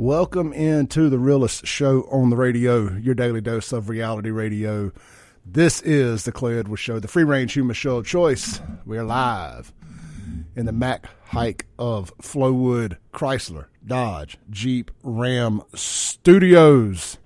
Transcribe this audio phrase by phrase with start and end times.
[0.00, 4.92] Welcome into the realest show on the radio, your daily dose of reality radio.
[5.44, 8.60] This is the Clay Edwards Show, the free range human show of choice.
[8.86, 9.72] We are live
[10.54, 17.18] in the Mac Haik of Flowood Chrysler Dodge Jeep Ram Studios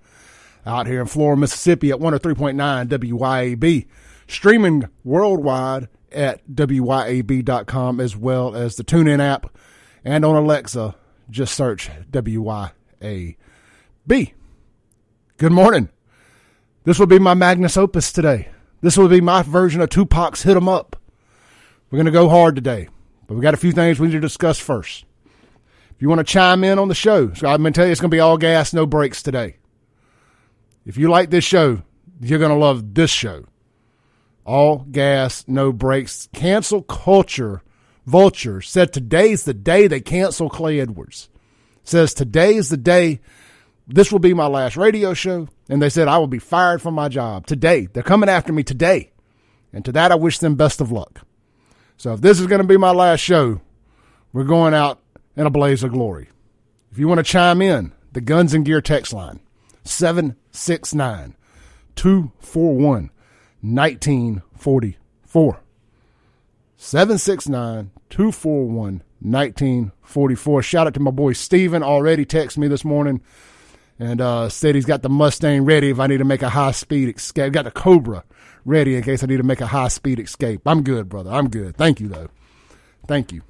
[0.65, 3.87] out here in Florida, Mississippi at 103.9 WYAB,
[4.27, 9.55] streaming worldwide at WYAB.com as well as the TuneIn app
[10.07, 10.95] and on Alexa
[11.31, 13.37] just search WYAB.
[14.07, 15.89] Good morning.
[16.85, 18.49] This will be my magnus opus today.
[18.81, 20.97] This will be my version of Tupac's Hit 'em Up.
[21.91, 22.89] We're going to go hard today,
[23.27, 25.05] but we got a few things we need to discuss first.
[25.91, 27.93] If you want to chime in on the show, so I'm going to tell you
[27.93, 29.59] it's going to be all gas, no breaks today.
[30.85, 31.83] If you like this show,
[32.21, 33.45] you're going to love this show.
[34.45, 36.29] All gas, no breaks.
[36.33, 37.63] Cancel culture
[38.07, 41.29] Vulture said today's the day they cancel Clay Edwards.
[41.85, 43.21] Says today is the day
[43.87, 45.49] this will be my last radio show.
[45.69, 47.87] And they said I will be fired from my job today.
[47.87, 49.13] They're coming after me today.
[49.73, 51.21] And to that I wish them best of luck.
[51.97, 53.61] So if this is going to be my last show,
[54.33, 55.01] we're going out
[55.37, 56.29] in a blaze of glory.
[56.91, 59.41] If you want to chime in, the Guns and Gear text line
[59.85, 61.37] 769
[61.95, 63.11] 241
[63.63, 65.62] 1944.
[66.83, 70.63] 769 241 1944.
[70.65, 71.81] Shout out to my boy Steven.
[71.81, 73.23] Already texted me this morning
[74.01, 76.73] and uh, said he's got the Mustang ready if I need to make a high
[76.73, 77.53] speed escape.
[77.53, 78.25] Got the Cobra
[78.65, 80.63] ready in case I need to make a high speed escape.
[80.67, 81.31] I'm good, brother.
[81.31, 81.77] I'm good.
[81.77, 82.29] Thank you, though.
[83.07, 83.43] Thank you.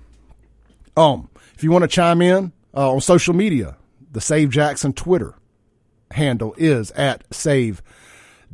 [0.95, 3.79] Um, if you want to chime in uh, on social media,
[4.11, 5.37] the Save Jackson Twitter
[6.11, 7.83] handle is at Save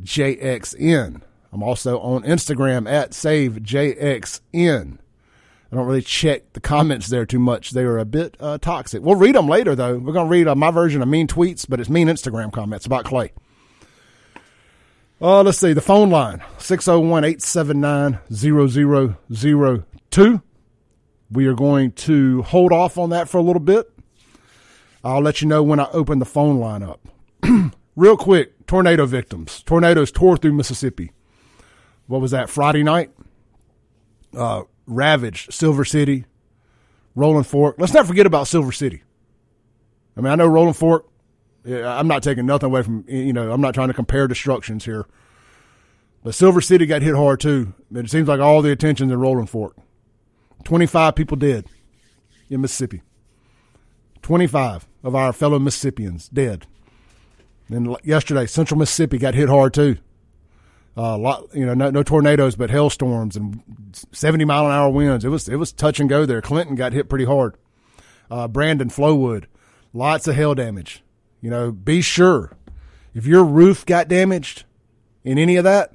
[0.01, 1.21] JXN.
[1.51, 4.99] I'm also on Instagram at SaveJXN.
[5.71, 7.71] I don't really check the comments there too much.
[7.71, 9.03] They are a bit uh, toxic.
[9.03, 9.97] We'll read them later, though.
[9.97, 12.87] We're going to read uh, my version of mean tweets, but it's mean Instagram comments
[12.87, 13.31] about Clay.
[15.21, 15.73] Uh, let's see.
[15.73, 20.41] The phone line 601 879 0002.
[21.31, 23.91] We are going to hold off on that for a little bit.
[25.03, 27.07] I'll let you know when I open the phone line up.
[27.95, 29.61] Real quick tornado victims.
[29.63, 31.11] Tornadoes tore through Mississippi
[32.09, 33.11] what was that Friday night?
[34.35, 36.25] Uh, ravaged Silver City,
[37.13, 37.75] Rolling Fork.
[37.77, 39.03] Let's not forget about Silver City.
[40.17, 41.05] I mean, I know Rolling Fork.
[41.65, 43.51] I'm not taking nothing away from you know.
[43.51, 45.05] I'm not trying to compare destructions here,
[46.23, 47.75] but Silver City got hit hard too.
[47.93, 49.75] It seems like all the attention's in Rolling Fork.
[50.63, 51.67] 25 people dead
[52.49, 53.03] in Mississippi.
[54.23, 56.65] 25 of our fellow Mississippians dead.
[57.67, 59.99] And yesterday, Central Mississippi got hit hard too
[60.99, 63.63] uh, lot, you know, no, no, tornadoes, but hailstorms and
[64.11, 65.23] 70 mile an hour winds.
[65.23, 66.41] It was, it was touch and go there.
[66.41, 67.55] Clinton got hit pretty hard.
[68.29, 69.45] Uh, Brandon, Flowood,
[69.93, 71.01] lots of hail damage.
[71.39, 72.51] You know, be sure
[73.13, 74.65] if your roof got damaged
[75.23, 75.93] in any of that,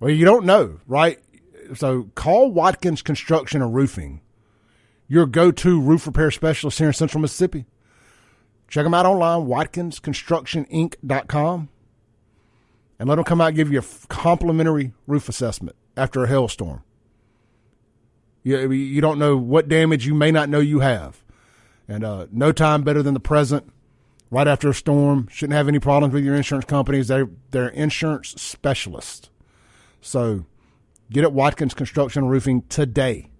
[0.00, 1.18] well, you don't know, right?
[1.74, 4.20] So call Watkins Construction and Roofing,
[5.08, 7.64] your go-to roof repair specialist here in Central Mississippi.
[8.68, 11.70] Check them out online, watkinsconstructioninc.com
[12.98, 16.82] and let them come out and give you a complimentary roof assessment after a hailstorm.
[18.42, 21.24] You, you don't know what damage you may not know you have.
[21.88, 23.70] And uh, no time better than the present.
[24.30, 27.08] Right after a storm, shouldn't have any problems with your insurance companies.
[27.08, 29.30] They're, they're insurance specialists.
[30.00, 30.44] So
[31.10, 33.30] get at Watkins Construction Roofing today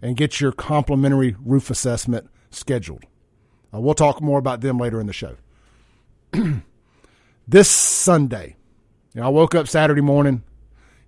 [0.00, 3.04] and get your complimentary roof assessment scheduled.
[3.72, 5.36] Uh, we'll talk more about them later in the show.
[7.48, 8.56] this Sunday,
[9.18, 10.42] I woke up Saturday morning.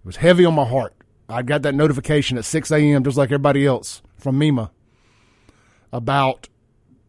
[0.01, 0.95] It was heavy on my heart.
[1.29, 4.71] I got that notification at 6 a.m., just like everybody else, from MEMA
[5.93, 6.49] about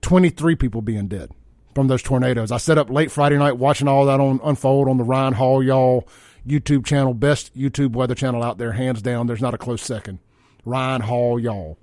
[0.02, 1.32] 23 people being dead
[1.74, 2.52] from those tornadoes.
[2.52, 5.64] I set up late Friday night watching all that on unfold on the Ryan Hall
[5.64, 6.08] y'all
[6.48, 9.28] YouTube channel, best YouTube weather channel out there, hands down.
[9.28, 10.20] There's not a close second.
[10.66, 11.78] Ryan Hall y'all,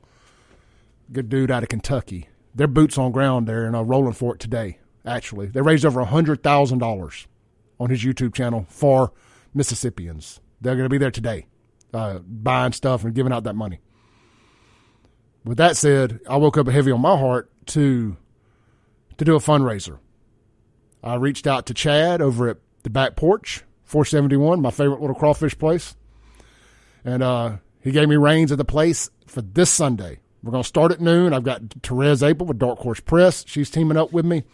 [1.13, 2.29] good dude out of Kentucky.
[2.55, 4.79] Their boots on ground there in a Rolling Fork today.
[5.05, 7.27] Actually, they raised over a hundred thousand dollars
[7.81, 9.13] on his YouTube channel for
[9.55, 10.41] Mississippians.
[10.61, 11.47] They're going to be there today,
[11.95, 13.81] uh, buying stuff and giving out that money.
[15.45, 18.17] With that said, I woke up heavy on my heart to
[19.17, 19.99] to do a fundraiser.
[21.03, 25.59] I reached out to Chad over at the back porch, 471, my favorite little crawfish
[25.59, 25.97] place,
[27.05, 30.21] and uh, he gave me reins of the place for this Sunday.
[30.43, 31.33] We're going to start at noon.
[31.33, 33.45] I've got Therese April with Dark Horse Press.
[33.47, 34.45] She's teaming up with me,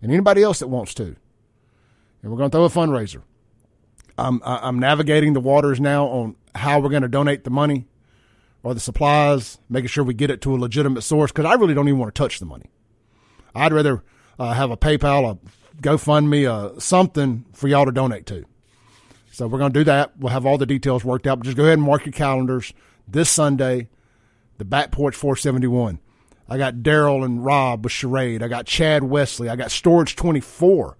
[0.00, 1.16] and anybody else that wants to
[2.22, 3.22] and we're going to throw a fundraiser.
[4.18, 7.86] I'm I'm navigating the waters now on how we're going to donate the money
[8.62, 11.74] or the supplies, making sure we get it to a legitimate source because I really
[11.74, 12.70] don't even want to touch the money.
[13.54, 14.02] I'd rather
[14.38, 15.38] uh, have a PayPal, a
[15.82, 18.44] GoFundMe, uh, something for y'all to donate to.
[19.32, 20.16] So we're going to do that.
[20.18, 21.38] We'll have all the details worked out.
[21.38, 22.72] But just go ahead and mark your calendars
[23.08, 23.88] this Sunday,
[24.58, 25.98] the Back Porch 471.
[26.48, 28.42] I got Daryl and Rob with Charade.
[28.42, 29.48] I got Chad Wesley.
[29.48, 30.98] I got Storage 24,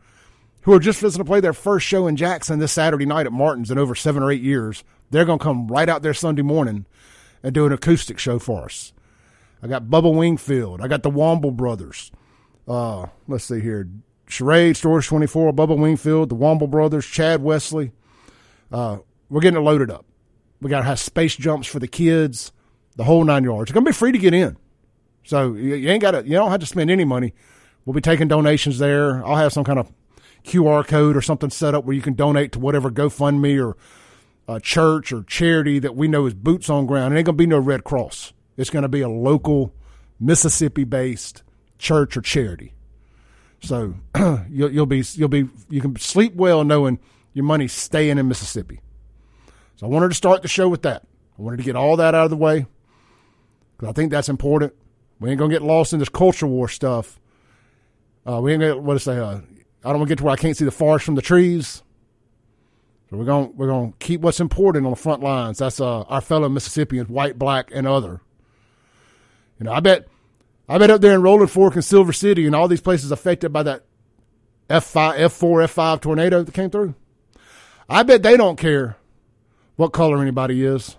[0.62, 3.32] who are just visiting to play their first show in Jackson this Saturday night at
[3.32, 4.84] Martin's in over seven or eight years.
[5.10, 6.86] They're going to come right out there Sunday morning
[7.42, 8.92] and do an acoustic show for us.
[9.62, 10.80] I got Bubba Wingfield.
[10.80, 12.10] I got the Womble Brothers.
[12.66, 13.88] Uh, let's see here.
[14.28, 17.92] Charade, Storage 24, Bubba Wingfield, the Womble Brothers, Chad Wesley.
[18.70, 18.98] Uh,
[19.28, 20.06] we're getting it loaded up.
[20.60, 22.52] We got to have space jumps for the kids,
[22.96, 23.70] the whole nine yards.
[23.70, 24.56] It's going to be free to get in.
[25.24, 27.34] So you, you ain't got to, you don't have to spend any money.
[27.84, 29.24] We'll be taking donations there.
[29.26, 29.92] I'll have some kind of
[30.44, 33.76] QR code or something set up where you can donate to whatever GoFundMe or
[34.48, 37.14] a church or charity that we know is boots on ground.
[37.14, 38.32] It ain't going to be no Red Cross.
[38.56, 39.74] It's going to be a local
[40.18, 41.42] Mississippi based
[41.78, 42.74] church or charity.
[43.60, 43.94] So
[44.50, 46.98] you'll, you'll be you'll be you can sleep well knowing
[47.32, 48.80] your money's staying in Mississippi.
[49.76, 51.04] So I wanted to start the show with that.
[51.38, 52.66] I wanted to get all that out of the way
[53.76, 54.74] because I think that's important.
[55.18, 57.20] We ain't gonna get lost in this culture war stuff.
[58.28, 59.18] Uh, we ain't gonna what to say.
[59.18, 59.40] Uh,
[59.84, 61.82] I don't want to get to where I can't see the forest from the trees.
[63.10, 65.58] So we're gonna we're gonna keep what's important on the front lines.
[65.58, 68.20] That's uh, our fellow Mississippians, white, black, and other.
[69.58, 70.06] You know, I bet
[70.68, 73.52] I bet up there in Rolling Fork and Silver City and all these places affected
[73.52, 73.84] by that
[74.70, 76.94] F five, F four, F five tornado that came through.
[77.88, 78.96] I bet they don't care
[79.76, 80.96] what color anybody is,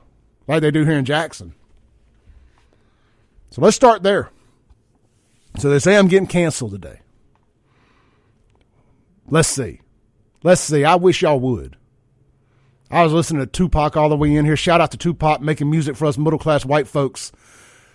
[0.47, 1.56] like they do here in Jackson.
[3.50, 4.30] So let's start there.
[5.57, 7.00] So they say I'm getting canceled today.
[9.33, 9.81] Let's see.
[10.44, 10.85] Let's see.
[10.85, 11.75] I wish y'all would.
[12.91, 14.56] I was listening to Tupac all the way in here.
[14.56, 17.31] Shout out to Tupac making music for us middle class white folks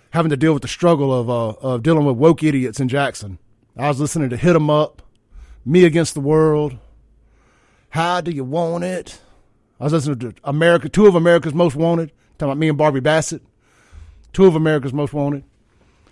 [0.09, 3.39] having to deal with the struggle of uh, of dealing with woke idiots in Jackson.
[3.77, 5.01] I was listening to Hit 'Em Up,
[5.63, 6.77] Me Against the World,
[7.91, 9.21] How Do You Want It?
[9.79, 12.99] I was listening to America, two of America's Most Wanted, talking about me and Barbie
[12.99, 13.43] Bassett,
[14.33, 15.45] two of America's Most Wanted.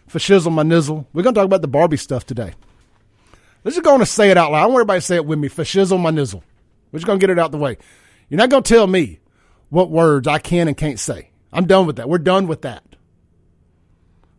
[0.07, 1.05] For shizzle my nizzle.
[1.11, 2.53] We're going to talk about the Barbie stuff today.
[3.63, 4.63] Let's just go to say it out loud.
[4.63, 5.47] I want everybody to say it with me.
[5.47, 6.41] For shizzle my nizzle.
[6.91, 7.77] We're just going to get it out the way.
[8.29, 9.19] You're not going to tell me
[9.69, 11.31] what words I can and can't say.
[11.51, 12.09] I'm done with that.
[12.09, 12.83] We're done with that.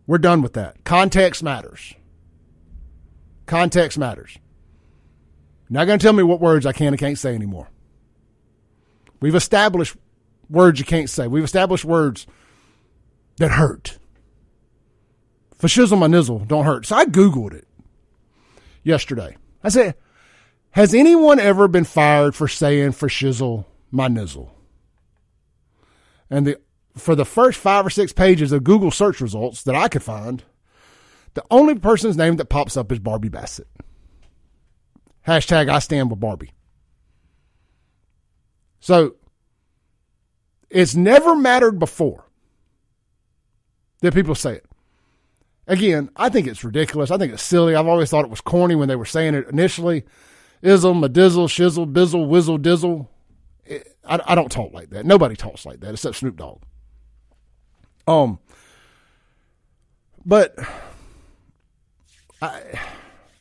[0.06, 0.84] We're done with that.
[0.84, 1.94] Context matters.
[3.46, 4.38] Context matters.
[5.68, 7.68] You're not going to tell me what words I can and can't say anymore.
[9.20, 9.96] We've established
[10.48, 11.26] words you can't say.
[11.26, 12.26] We've established words
[13.36, 13.98] that hurt.
[15.56, 16.86] For shizzle my nizzle don't hurt.
[16.86, 17.66] So I Googled it
[18.82, 19.36] yesterday.
[19.62, 19.94] I said,
[20.72, 24.50] has anyone ever been fired for saying for shizzle my nizzle?
[26.30, 26.60] And the
[26.96, 30.42] for the first five or six pages of Google search results that I could find,
[31.34, 33.68] the only person's name that pops up is Barbie Bassett.
[35.26, 36.52] Hashtag I stand with Barbie.
[38.80, 39.16] So
[40.70, 42.24] it's never mattered before
[44.00, 44.66] that people say it.
[45.68, 47.10] Again, I think it's ridiculous.
[47.10, 47.74] I think it's silly.
[47.76, 50.04] I've always thought it was corny when they were saying it initially.
[50.62, 53.06] Ism, a dizzle, shizzle, bizzle, whizzle, dizzle.
[54.04, 55.04] I, I don't talk like that.
[55.04, 56.62] Nobody talks like that except Snoop Dogg.
[58.06, 58.38] Um,
[60.24, 60.56] but
[62.40, 62.62] I,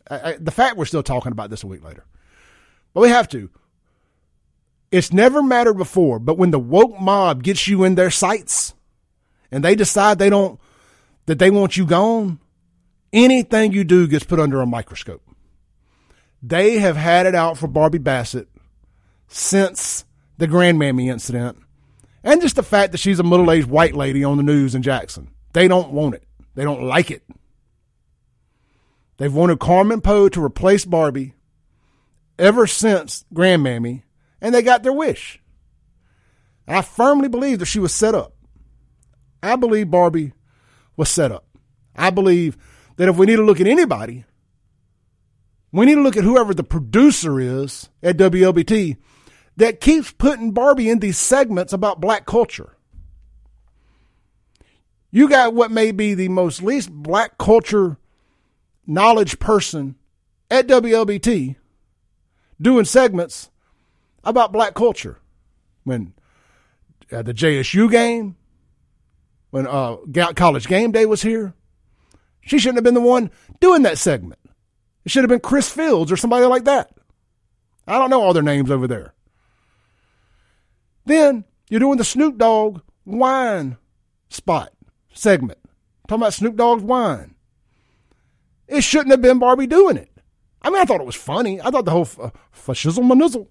[0.09, 2.05] I, the fact we're still talking about this a week later,
[2.93, 3.49] but we have to.
[4.91, 8.73] It's never mattered before, but when the woke mob gets you in their sights
[9.49, 10.59] and they decide they don't,
[11.27, 12.39] that they want you gone,
[13.13, 15.21] anything you do gets put under a microscope.
[16.41, 18.47] They have had it out for Barbie Bassett
[19.27, 20.05] since
[20.37, 21.57] the grandmammy incident
[22.23, 24.81] and just the fact that she's a middle aged white lady on the news in
[24.81, 25.29] Jackson.
[25.53, 26.23] They don't want it,
[26.55, 27.23] they don't like it.
[29.17, 31.33] They've wanted Carmen Poe to replace Barbie
[32.37, 34.03] ever since Grandmammy,
[34.39, 35.41] and they got their wish.
[36.67, 38.33] I firmly believe that she was set up.
[39.41, 40.33] I believe Barbie
[40.97, 41.45] was set up.
[41.95, 42.57] I believe
[42.97, 44.25] that if we need to look at anybody,
[45.71, 48.97] we need to look at whoever the producer is at WLBT
[49.57, 52.75] that keeps putting Barbie in these segments about black culture.
[55.11, 57.97] You got what may be the most least black culture
[58.85, 59.95] knowledge person
[60.49, 61.55] at WLBT
[62.61, 63.49] doing segments
[64.23, 65.19] about black culture.
[65.83, 66.13] When
[67.11, 68.35] uh, the JSU game,
[69.57, 69.97] when uh,
[70.33, 71.55] college game day was here,
[72.41, 74.39] she shouldn't have been the one doing that segment.
[75.03, 76.91] It should have been Chris Fields or somebody like that.
[77.87, 79.15] I don't know all their names over there.
[81.05, 83.77] Then you're doing the Snoop Dogg wine
[84.29, 84.73] spot
[85.11, 85.59] segment.
[86.07, 87.33] talking about Snoop Dogg's wine.
[88.67, 90.11] It shouldn't have been Barbie doing it.
[90.61, 91.59] I mean, I thought it was funny.
[91.61, 93.49] I thought the whole f- uh, fascism manizzle,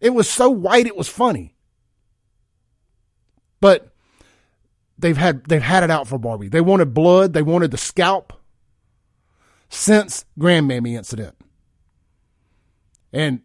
[0.00, 1.54] it was so white, it was funny.
[3.60, 3.93] But
[4.98, 6.48] they've had they've had it out for Barbie.
[6.48, 7.32] They wanted blood.
[7.32, 8.32] They wanted the scalp
[9.68, 11.36] since Grandmammy incident.
[13.12, 13.40] And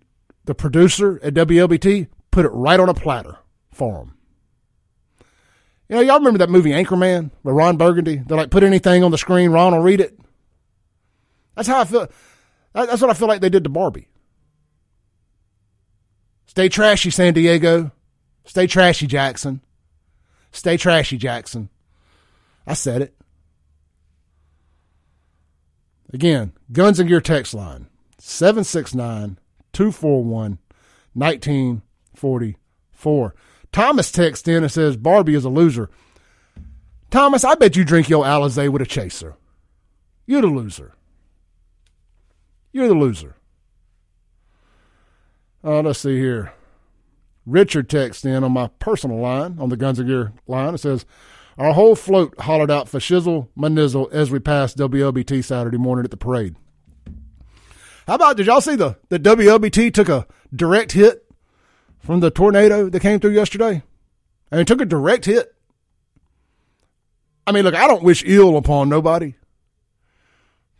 [0.45, 3.37] the producer at WLBT put it right on a platter
[3.71, 4.15] for them.
[5.87, 8.17] You know, y'all remember that movie Anchorman with Ron Burgundy?
[8.17, 10.19] They like put anything on the screen, Ron will read it.
[11.55, 12.07] That's how I feel.
[12.73, 14.07] That's what I feel like they did to Barbie.
[16.45, 17.91] Stay trashy, San Diego.
[18.45, 19.61] Stay trashy, Jackson.
[20.51, 21.69] Stay trashy, Jackson.
[22.65, 23.15] I said it.
[26.11, 27.85] Again, Guns and Gear text line
[28.17, 29.37] 769
[29.73, 30.57] 241
[31.13, 33.35] 1944.
[33.71, 35.91] Thomas texts in and says Barbie is a loser.
[37.11, 39.35] Thomas, I bet you drink your Alizé with a chaser.
[40.25, 40.93] You're the loser.
[42.71, 43.35] You're the loser.
[45.63, 46.53] Uh, let's see here.
[47.49, 50.75] Richard texts in on my personal line, on the Guns and Gear line.
[50.75, 51.05] It says,
[51.57, 56.05] Our whole float hollered out for shizzle my nizzle as we passed WLBT Saturday morning
[56.05, 56.55] at the parade.
[58.07, 60.25] How about, did y'all see the, the WLBT took a
[60.55, 61.25] direct hit
[61.99, 63.83] from the tornado that came through yesterday?
[64.51, 65.53] I mean, took a direct hit.
[67.45, 69.35] I mean, look, I don't wish ill upon nobody.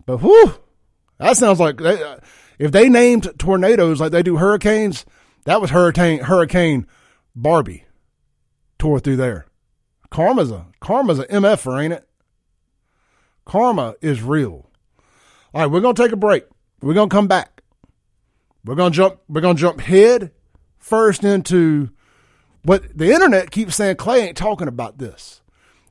[0.06, 0.56] But whew,
[1.20, 2.18] that sounds like they, uh,
[2.58, 5.06] if they named tornadoes like they do hurricanes,
[5.50, 6.86] that was hurricane Hurricane
[7.36, 7.86] Barbie
[8.78, 9.48] tore through there.
[10.12, 12.08] Karma's a karma's a mf'er, ain't it?
[13.46, 14.70] Karma is real.
[15.52, 16.46] All right, we're gonna take a break.
[16.84, 17.64] We're gonna come back.
[18.64, 19.22] We're gonna jump.
[19.28, 20.30] We're gonna jump head
[20.78, 21.90] first into
[22.62, 23.96] what the internet keeps saying.
[23.96, 25.42] Clay ain't talking about this.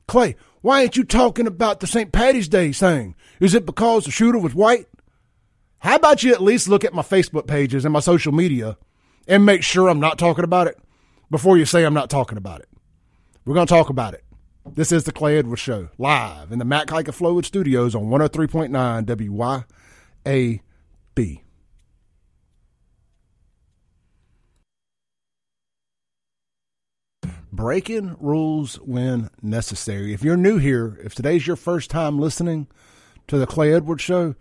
[0.07, 2.13] Clay, why ain't you talking about the St.
[2.13, 3.13] Patty's Day thing?
[3.41, 4.85] Is it because the shooter was white?
[5.79, 8.77] How about you at least look at my Facebook pages and my social media
[9.29, 10.77] and make sure I'm not talking about it
[11.31, 12.67] before you say I'm not talking about it?
[13.45, 14.25] We're going to talk about it.
[14.73, 19.63] This is the Clay Edwards Show, live in the Matt Kika Flowood Studios on 103.9
[21.15, 21.41] WYAB.
[27.51, 30.13] Breaking rules when necessary.
[30.13, 32.67] If you're new here, if today's your first time listening
[33.27, 34.35] to the Clay Edwards Show,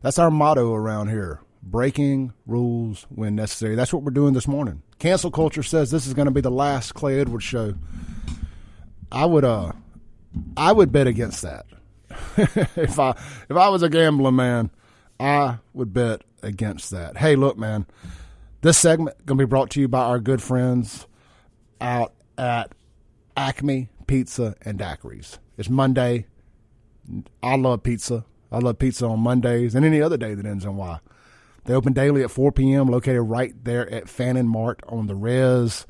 [0.00, 1.40] that's our motto around here.
[1.62, 3.76] Breaking rules when necessary.
[3.76, 4.82] That's what we're doing this morning.
[4.98, 7.74] Cancel culture says this is going to be the last Clay Edwards show.
[9.10, 9.72] I would uh
[10.56, 11.66] I would bet against that.
[12.76, 14.70] if I if I was a gambling man,
[15.20, 17.18] I would bet against that.
[17.18, 17.86] Hey, look, man,
[18.62, 21.06] this segment gonna be brought to you by our good friends
[21.80, 22.72] out at
[23.36, 25.38] Acme Pizza and Daiquiris.
[25.56, 26.26] It's Monday.
[27.42, 28.24] I love pizza.
[28.50, 30.98] I love pizza on Mondays and any other day that ends in Y.
[31.64, 35.86] They open daily at 4 p.m., located right there at Fannin Mart on the res.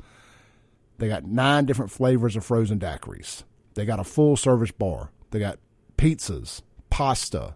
[0.99, 3.43] They got nine different flavors of frozen daiquiris.
[3.73, 5.09] They got a full service bar.
[5.31, 5.57] They got
[5.97, 7.55] pizzas, pasta,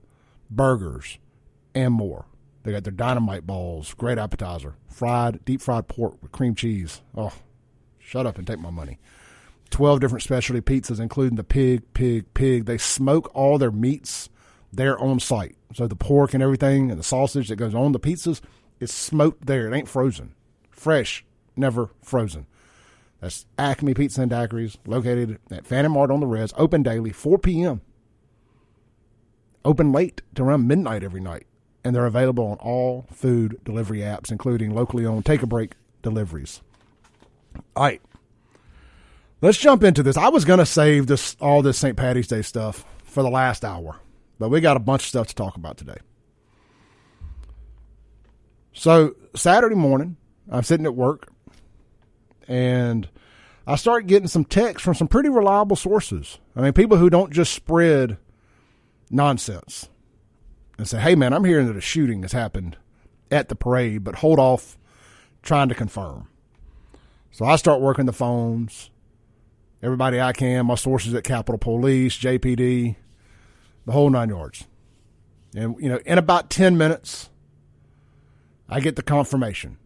[0.50, 1.20] burgers,
[1.76, 2.26] and more.
[2.64, 7.02] They got their dynamite balls, great appetizer, fried, deep fried pork with cream cheese.
[7.16, 7.34] Oh,
[8.00, 9.00] shut up and take my money.
[9.70, 12.66] 12 different specialty pizzas, including the pig, pig, pig.
[12.66, 14.30] They smoke all their meats
[14.72, 15.56] there on site.
[15.74, 18.42] So the pork and everything and the sausage that goes on the pizzas
[18.80, 19.68] is smoked there.
[19.68, 20.34] It ain't frozen.
[20.70, 22.46] Fresh, never frozen.
[23.20, 27.40] That's Acme Pizza and Daiquiris, located at Fannin Mart on the Res, open daily, 4
[27.40, 27.82] p.m.
[29.66, 31.48] Open late to around midnight every night.
[31.84, 36.62] And they're available on all food delivery apps, including locally owned Take a Break deliveries.
[37.76, 38.02] All right.
[39.42, 40.18] Let's jump into this.
[40.18, 41.96] I was going to save this all this St.
[41.96, 44.00] Patty's Day stuff for the last hour.
[44.40, 45.98] But we got a bunch of stuff to talk about today.
[48.74, 50.18] So Saturday morning,
[50.50, 51.30] I'm sitting at work
[52.48, 53.10] and
[53.66, 56.38] I start getting some texts from some pretty reliable sources.
[56.56, 58.18] I mean, people who don't just spread
[59.10, 59.90] nonsense
[60.78, 62.78] and say, hey, man, I'm hearing that a shooting has happened
[63.32, 64.78] at the parade, but hold off
[65.42, 66.28] trying to confirm.
[67.32, 68.90] So I start working the phones.
[69.82, 72.96] Everybody I can, my sources at Capitol Police, JPD,
[73.88, 74.68] the whole nine yards.
[75.56, 77.30] And, you know, in about 10 minutes,
[78.70, 79.78] I get the confirmation.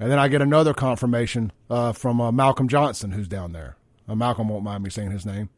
[0.00, 3.76] And then I get another confirmation uh, from uh, Malcolm Johnson, who's down there.
[4.08, 5.50] Uh, Malcolm won't mind me saying his name.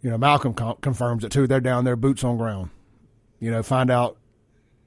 [0.00, 1.48] You know, Malcolm com- confirms it too.
[1.48, 2.70] They're down there, boots on ground.
[3.40, 4.16] You know, find out.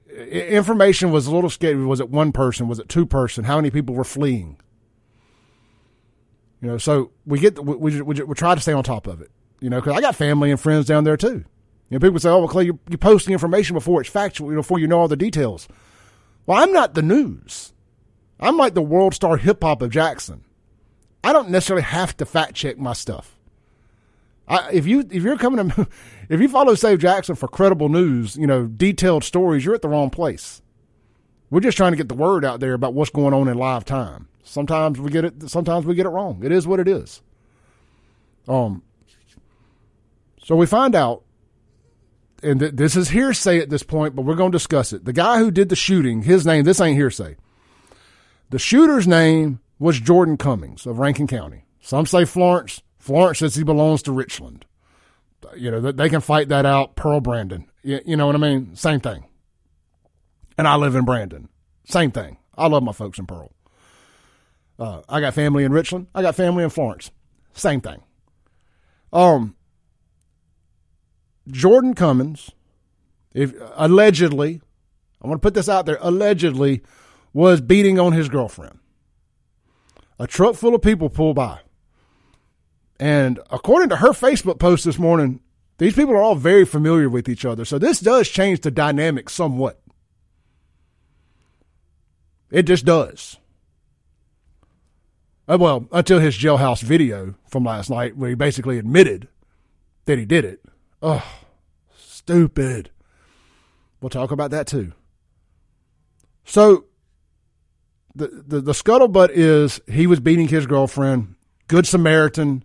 [0.09, 1.85] Information was a little scary.
[1.85, 2.69] Was it one person?
[2.69, 3.43] Was it two person?
[3.43, 4.57] How many people were fleeing?
[6.61, 9.21] You know, so we get we we, we, we try to stay on top of
[9.21, 9.29] it.
[9.61, 11.43] You know, because I got family and friends down there too.
[11.89, 14.79] You know, people say, "Oh, well, Clay, you're, you're posting information before it's factual, before
[14.79, 15.67] you know all the details."
[16.45, 17.73] Well, I'm not the news.
[18.39, 20.43] I'm like the world star hip hop of Jackson.
[21.23, 23.37] I don't necessarily have to fact check my stuff.
[24.47, 25.87] I, if you if you're coming to
[26.29, 29.89] if you follow Save Jackson for credible news, you know detailed stories, you're at the
[29.89, 30.61] wrong place.
[31.49, 33.83] We're just trying to get the word out there about what's going on in live
[33.83, 34.27] time.
[34.43, 35.49] Sometimes we get it.
[35.49, 36.41] Sometimes we get it wrong.
[36.43, 37.21] It is what it is.
[38.47, 38.83] Um.
[40.49, 41.21] So we find out,
[42.41, 45.05] and th- this is hearsay at this point, but we're going to discuss it.
[45.05, 46.63] The guy who did the shooting, his name.
[46.63, 47.35] This ain't hearsay.
[48.49, 51.65] The shooter's name was Jordan Cummins of Rankin County.
[51.81, 52.81] Some say Florence.
[52.97, 54.65] Florence says he belongs to Richland.
[55.55, 56.95] You know, they can fight that out.
[56.95, 57.69] Pearl Brandon.
[57.83, 58.75] You, know what I mean?
[58.75, 59.25] Same thing.
[60.57, 61.47] And I live in Brandon.
[61.85, 62.37] Same thing.
[62.57, 63.51] I love my folks in Pearl.
[64.79, 66.07] Uh, I got family in Richland.
[66.15, 67.11] I got family in Florence.
[67.53, 68.01] Same thing.
[69.13, 69.55] Um,
[71.51, 72.51] Jordan Cummins,
[73.33, 74.61] if allegedly,
[75.21, 76.81] I want to put this out there, allegedly
[77.33, 78.79] was beating on his girlfriend.
[80.17, 81.59] A truck full of people pulled by.
[82.99, 85.39] And according to her Facebook post this morning,
[85.77, 87.63] these people are all very familiar with each other.
[87.63, 89.79] So this does change the dynamic somewhat.
[92.51, 93.37] It just does.
[95.47, 99.27] Uh, well, until his jailhouse video from last night, where he basically admitted
[100.05, 100.59] that he did it.
[101.01, 101.25] Oh,
[101.95, 102.91] stupid.
[104.01, 104.93] We'll talk about that too.
[106.45, 106.85] So,
[108.15, 111.35] the, the, the scuttlebutt is he was beating his girlfriend.
[111.67, 112.63] Good Samaritan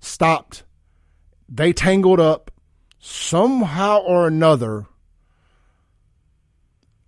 [0.00, 0.64] stopped.
[1.48, 2.50] They tangled up.
[3.04, 4.86] Somehow or another,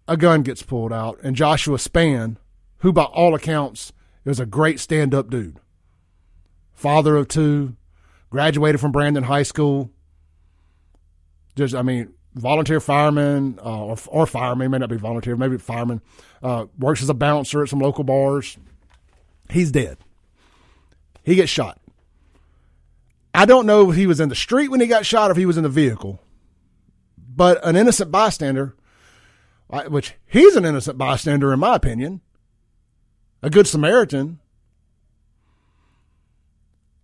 [0.08, 2.36] a gun gets pulled out, and Joshua Span,
[2.78, 3.92] who by all accounts
[4.24, 5.60] is a great stand up dude,
[6.72, 7.76] father of two,
[8.28, 9.90] graduated from Brandon High School.
[11.56, 16.00] Just, I mean, volunteer fireman uh, or, or fireman, may not be volunteer, maybe fireman,
[16.42, 18.56] uh, works as a bouncer at some local bars.
[19.50, 19.98] He's dead.
[21.22, 21.80] He gets shot.
[23.34, 25.36] I don't know if he was in the street when he got shot or if
[25.36, 26.20] he was in the vehicle,
[27.18, 28.76] but an innocent bystander,
[29.88, 32.20] which he's an innocent bystander in my opinion,
[33.42, 34.38] a good Samaritan,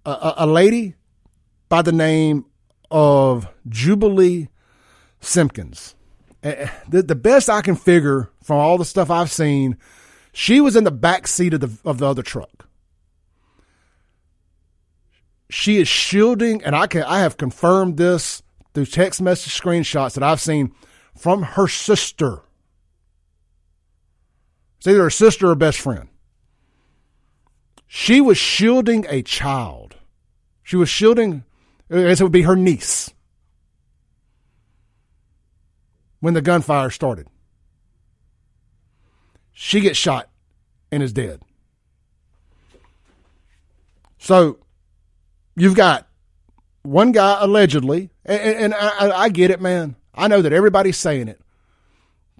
[0.06, 0.94] a, a, a lady
[1.68, 2.46] by the name
[2.90, 4.48] of Jubilee
[5.20, 5.94] Simpkins.
[6.42, 9.76] Eh, eh, the, the best I can figure from all the stuff I've seen,
[10.32, 12.66] she was in the back seat of the of the other truck
[15.50, 20.22] she is shielding, and I can I have confirmed this through text message screenshots that
[20.22, 20.72] I've seen
[21.16, 22.42] from her sister.
[24.78, 26.08] It's either her sister or best friend.
[27.86, 29.96] She was shielding a child.
[30.62, 31.44] She was shielding,
[31.90, 33.12] Guess it would be her niece
[36.20, 37.26] when the gunfire started.
[39.52, 40.28] She gets shot
[40.92, 41.42] and is dead.
[44.18, 44.58] So
[45.60, 46.08] You've got
[46.82, 49.96] one guy allegedly, and, and I, I get it, man.
[50.14, 51.38] I know that everybody's saying it.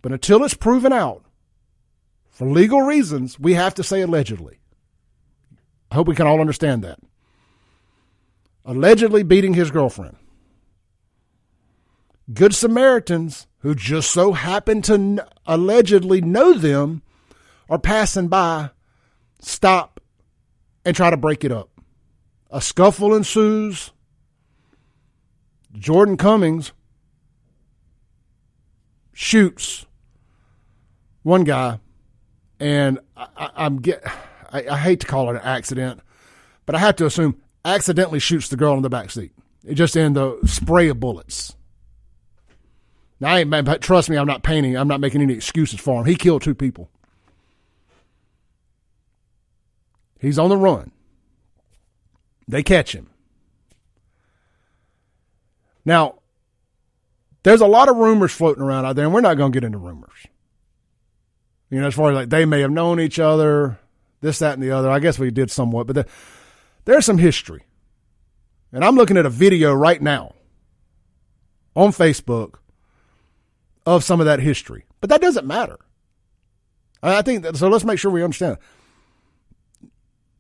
[0.00, 1.22] But until it's proven out,
[2.30, 4.60] for legal reasons, we have to say allegedly.
[5.90, 6.98] I hope we can all understand that.
[8.64, 10.16] Allegedly beating his girlfriend.
[12.32, 17.02] Good Samaritans who just so happen to n- allegedly know them
[17.68, 18.70] are passing by,
[19.40, 20.00] stop,
[20.84, 21.70] and try to break it up.
[22.50, 23.92] A scuffle ensues.
[25.72, 26.72] Jordan Cummins
[29.12, 29.86] shoots
[31.22, 31.78] one guy,
[32.58, 34.02] and I, am get.
[34.52, 36.00] I, I, hate to call it an accident,
[36.66, 39.32] but I have to assume accidentally shoots the girl in the back seat.
[39.64, 41.54] It just in the spray of bullets.
[43.20, 44.76] Now, I ain't, trust me, I'm not painting.
[44.76, 46.06] I'm not making any excuses for him.
[46.06, 46.88] He killed two people.
[50.18, 50.90] He's on the run.
[52.48, 53.10] They catch him.
[55.84, 56.16] Now,
[57.42, 59.64] there's a lot of rumors floating around out there, and we're not going to get
[59.64, 60.26] into rumors.
[61.70, 63.78] You know, as far as like they may have known each other,
[64.20, 64.90] this, that, and the other.
[64.90, 66.06] I guess we did somewhat, but the,
[66.84, 67.64] there's some history.
[68.72, 70.34] And I'm looking at a video right now
[71.74, 72.56] on Facebook
[73.86, 74.84] of some of that history.
[75.00, 75.78] But that doesn't matter.
[77.02, 77.68] I think that, so.
[77.68, 78.58] Let's make sure we understand.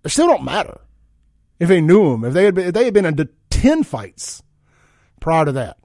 [0.04, 0.80] It still don't matter
[1.58, 4.42] if they knew him, if they had been, if they had been in ten fights
[5.20, 5.78] prior to that.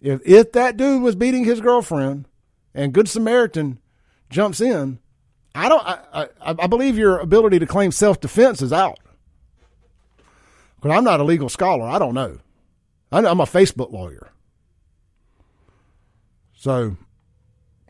[0.00, 2.28] If if that dude was beating his girlfriend,
[2.74, 3.78] and Good Samaritan
[4.30, 5.00] jumps in,
[5.54, 5.82] I don't.
[5.84, 8.98] I I, I believe your ability to claim self defense is out.
[10.84, 11.86] Because I'm not a legal scholar.
[11.86, 12.40] I don't know.
[13.10, 14.30] I'm a Facebook lawyer.
[16.52, 16.98] So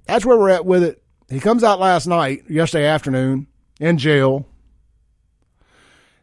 [0.06, 1.02] that's where we're at with it.
[1.28, 3.48] He comes out last night, yesterday afternoon,
[3.80, 4.46] in jail,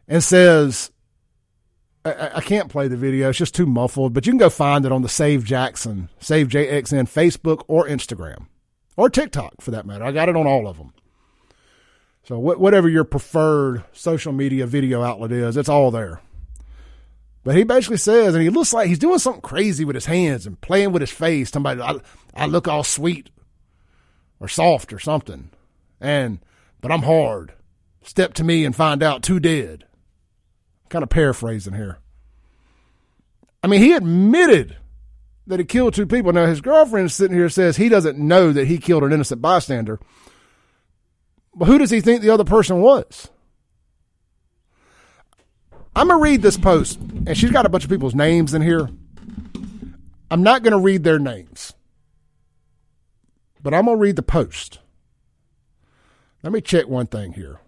[0.07, 0.91] and says,
[2.05, 3.27] I, I, can't play the video.
[3.27, 6.47] It's just too muffled, but you can go find it on the Save Jackson, Save
[6.47, 8.45] JXN Facebook or Instagram
[8.95, 10.05] or TikTok for that matter.
[10.05, 10.93] I got it on all of them.
[12.23, 16.21] So whatever your preferred social media video outlet is, it's all there.
[17.43, 20.45] But he basically says, and he looks like he's doing something crazy with his hands
[20.45, 21.49] and playing with his face.
[21.49, 21.95] Somebody, I,
[22.35, 23.31] I look all sweet
[24.39, 25.49] or soft or something.
[25.99, 26.39] And,
[26.81, 27.53] but I'm hard.
[28.03, 29.85] Step to me and find out two dead.
[30.89, 31.99] Kind of paraphrasing here.
[33.63, 34.77] I mean, he admitted
[35.47, 36.33] that he killed two people.
[36.33, 39.99] Now, his girlfriend sitting here says he doesn't know that he killed an innocent bystander.
[41.55, 43.29] But who does he think the other person was?
[45.95, 48.61] I'm going to read this post, and she's got a bunch of people's names in
[48.61, 48.89] here.
[50.29, 51.73] I'm not going to read their names,
[53.61, 54.79] but I'm going to read the post.
[56.43, 57.59] Let me check one thing here.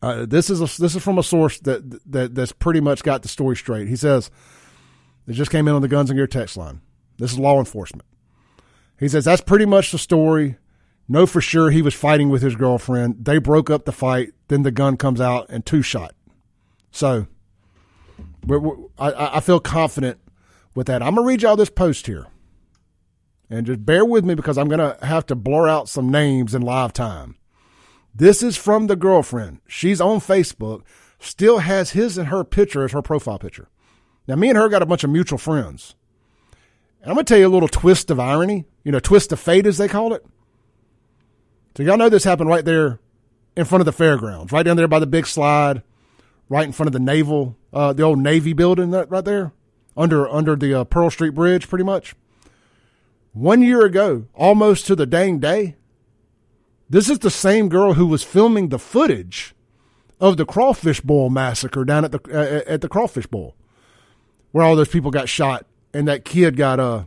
[0.00, 3.22] Uh, this is a, this is from a source that that that's pretty much got
[3.22, 3.88] the story straight.
[3.88, 4.30] He says
[5.26, 6.82] it just came in on the Guns and Gear text line.
[7.16, 8.06] This is law enforcement.
[8.98, 10.56] He says that's pretty much the story.
[11.08, 13.24] Know for sure he was fighting with his girlfriend.
[13.24, 14.32] They broke up the fight.
[14.48, 16.14] Then the gun comes out and two shot.
[16.94, 17.26] So
[18.46, 20.20] we're, we're, I, I feel confident
[20.76, 21.02] with that.
[21.02, 22.28] I'm going to read y'all this post here.
[23.50, 26.54] And just bear with me because I'm going to have to blur out some names
[26.54, 27.36] in live time.
[28.14, 29.60] This is from the girlfriend.
[29.66, 30.82] She's on Facebook,
[31.18, 33.68] still has his and her picture as her profile picture.
[34.28, 35.96] Now, me and her got a bunch of mutual friends.
[37.02, 39.40] And I'm going to tell you a little twist of irony, you know, twist of
[39.40, 40.24] fate, as they call it.
[41.76, 43.00] So, y'all know this happened right there
[43.56, 45.82] in front of the fairgrounds, right down there by the big slide
[46.54, 49.52] right in front of the naval, uh, the old Navy building that right there,
[49.96, 52.14] under under the uh, Pearl Street Bridge, pretty much.
[53.32, 55.74] One year ago, almost to the dang day,
[56.88, 59.52] this is the same girl who was filming the footage
[60.20, 63.56] of the Crawfish Bowl massacre down at the uh, at the Crawfish Bowl,
[64.52, 67.02] where all those people got shot and that kid got uh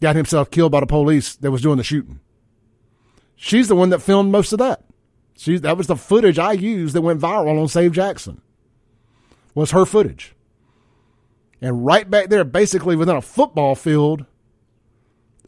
[0.00, 2.18] got himself killed by the police that was doing the shooting.
[3.36, 4.82] She's the one that filmed most of that.
[5.36, 8.42] She that was the footage I used that went viral on Save Jackson
[9.54, 10.34] was her footage.
[11.60, 14.26] And right back there, basically within a football field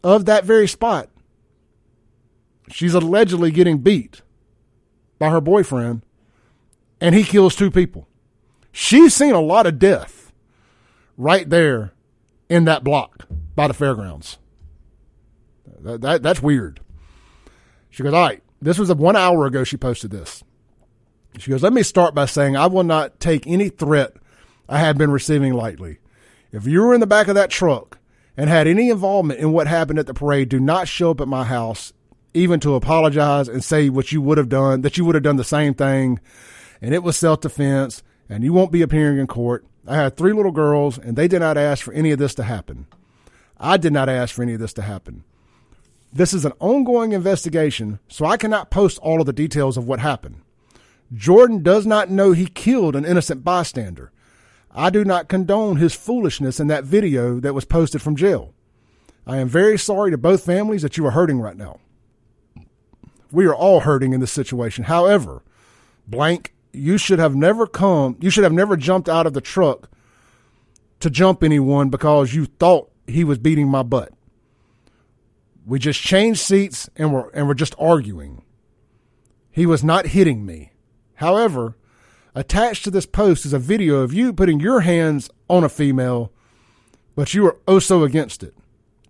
[0.03, 1.09] of that very spot,
[2.69, 4.21] she's allegedly getting beat
[5.19, 6.03] by her boyfriend,
[7.01, 8.07] and he kills two people.
[8.71, 10.31] She's seen a lot of death
[11.17, 11.93] right there
[12.49, 14.37] in that block by the fairgrounds.
[15.79, 16.79] That, that, that's weird.
[17.89, 20.43] She goes, All right, this was one hour ago she posted this.
[21.39, 24.13] She goes, Let me start by saying I will not take any threat
[24.67, 25.99] I have been receiving lightly.
[26.51, 27.99] If you were in the back of that truck
[28.37, 31.27] and had any involvement in what happened at the parade, do not show up at
[31.27, 31.93] my house
[32.33, 35.37] even to apologize and say what you would have done, that you would have done
[35.37, 36.19] the same thing
[36.81, 39.65] and it was self defense and you won't be appearing in court.
[39.87, 42.43] I had three little girls and they did not ask for any of this to
[42.43, 42.87] happen.
[43.57, 45.23] I did not ask for any of this to happen.
[46.11, 49.99] This is an ongoing investigation, so I cannot post all of the details of what
[49.99, 50.41] happened.
[51.13, 54.11] Jordan does not know he killed an innocent bystander.
[54.71, 58.53] I do not condone his foolishness in that video that was posted from jail.
[59.25, 61.79] I am very sorry to both families that you are hurting right now.
[63.31, 64.85] We are all hurting in this situation.
[64.85, 65.43] However,
[66.07, 69.89] blank, you should have never come, you should have never jumped out of the truck
[70.99, 74.11] to jump anyone because you thought he was beating my butt.
[75.65, 78.43] We just changed seats and we're, and we're just arguing.
[79.51, 80.71] He was not hitting me.
[81.15, 81.75] However,
[82.33, 86.31] attached to this post is a video of you putting your hands on a female,
[87.15, 88.53] but you were oh so against it.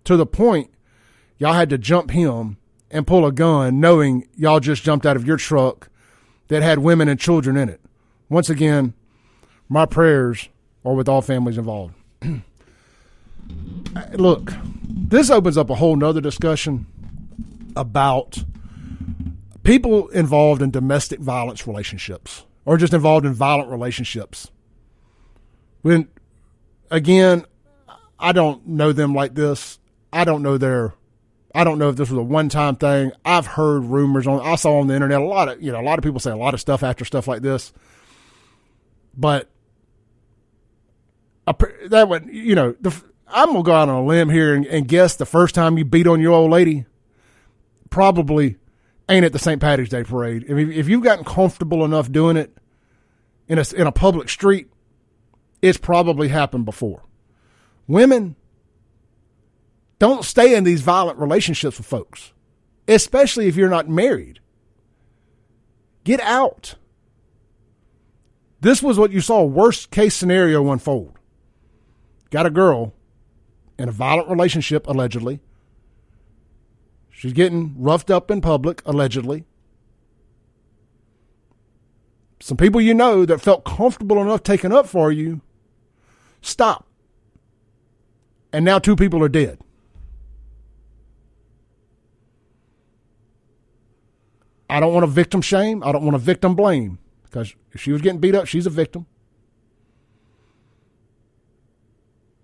[0.04, 0.70] To the point,
[1.38, 2.58] y'all had to jump him
[2.90, 5.88] and pull a gun, knowing y'all just jumped out of your truck
[6.48, 7.80] that had women and children in it.
[8.28, 8.94] Once again,
[9.68, 10.48] my prayers
[10.84, 11.94] are with all families involved.
[13.94, 14.52] Uh, look,
[14.88, 16.84] this opens up a whole nother discussion
[17.76, 18.44] about
[19.66, 24.50] people involved in domestic violence relationships or just involved in violent relationships.
[25.82, 26.08] When,
[26.90, 27.44] again,
[28.18, 29.78] I don't know them like this.
[30.12, 30.94] I don't know their,
[31.54, 33.10] I don't know if this was a one time thing.
[33.24, 35.82] I've heard rumors on, I saw on the internet a lot of, you know, a
[35.82, 37.72] lot of people say a lot of stuff after stuff like this.
[39.16, 39.50] But
[41.88, 42.90] that would, you know, the,
[43.26, 45.84] I'm gonna go out on a limb here and, and guess the first time you
[45.84, 46.86] beat on your old lady,
[47.90, 48.56] probably
[49.08, 49.60] ain't at the St.
[49.60, 50.44] Patrick's Day parade.
[50.48, 52.56] If, if you've gotten comfortable enough doing it
[53.48, 54.68] in a, in a public street,
[55.62, 57.02] it's probably happened before.
[57.86, 58.36] Women,
[59.98, 62.32] don't stay in these violent relationships with folks,
[62.88, 64.40] especially if you're not married.
[66.04, 66.74] Get out.
[68.60, 71.18] This was what you saw worst case scenario unfold.
[72.30, 72.94] Got a girl
[73.78, 75.40] in a violent relationship, allegedly.
[77.16, 79.46] She's getting roughed up in public, allegedly.
[82.40, 85.40] Some people you know that felt comfortable enough taking up for you,
[86.42, 86.86] stop.
[88.52, 89.60] And now two people are dead.
[94.68, 95.82] I don't want to victim shame.
[95.82, 98.70] I don't want to victim blame because if she was getting beat up, she's a
[98.70, 99.06] victim.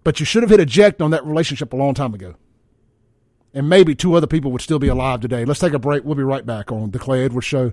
[0.03, 2.37] But you should have hit eject on that relationship a long time ago.
[3.55, 5.45] And maybe two other people would still be alive today.
[5.45, 6.05] Let's take a break.
[6.05, 7.73] We'll be right back on The Clay Edwards Show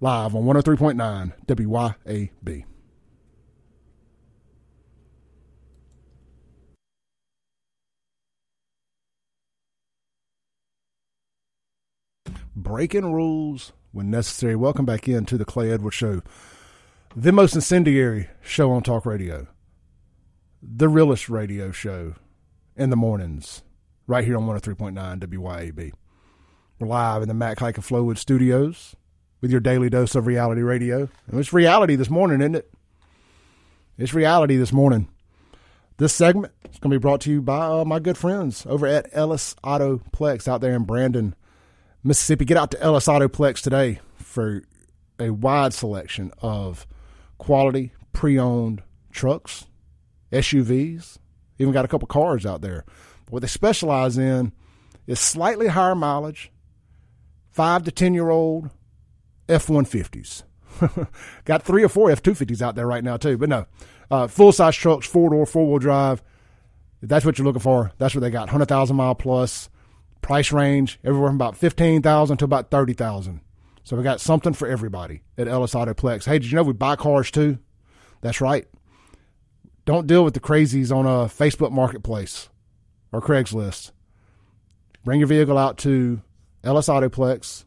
[0.00, 2.64] live on 103.9 WYAB.
[12.54, 14.56] Breaking rules when necessary.
[14.56, 16.22] Welcome back into the Clay Edwards Show,
[17.16, 19.46] the most incendiary show on talk radio,
[20.62, 22.14] the realest radio show
[22.76, 23.62] in the mornings,
[24.06, 25.92] right here on 103.9 WYAB.
[26.78, 28.96] We're live in the Mac Haik and Flowood studios
[29.40, 31.08] with your daily dose of reality radio.
[31.28, 32.72] And it's reality this morning, isn't it?
[33.98, 35.08] It's reality this morning.
[35.98, 38.86] This segment is going to be brought to you by uh, my good friends over
[38.86, 41.34] at Ellis Autoplex out there in Brandon,
[42.02, 42.44] Mississippi.
[42.44, 44.62] Get out to Ellis Autoplex today for
[45.20, 46.86] a wide selection of
[47.38, 49.66] quality pre owned trucks,
[50.32, 51.18] SUVs,
[51.58, 52.84] even got a couple cars out there.
[53.32, 54.52] What they specialize in
[55.06, 56.52] is slightly higher mileage,
[57.50, 58.68] five to 10 year old
[59.48, 60.42] F 150s.
[61.46, 63.38] got three or four F 250s out there right now, too.
[63.38, 63.64] But no,
[64.10, 66.22] uh, full size trucks, four door, four wheel drive.
[67.00, 68.48] If that's what you're looking for, that's what they got.
[68.48, 69.70] 100,000 mile plus.
[70.20, 73.40] Price range everywhere from about 15,000 to about 30,000.
[73.82, 76.26] So we got something for everybody at Ellis Autoplex.
[76.26, 77.56] Hey, did you know we buy cars too?
[78.20, 78.68] That's right.
[79.86, 82.50] Don't deal with the crazies on a Facebook Marketplace
[83.12, 83.92] or Craigslist.
[85.04, 86.22] Bring your vehicle out to
[86.64, 87.64] Ellis Autoplex.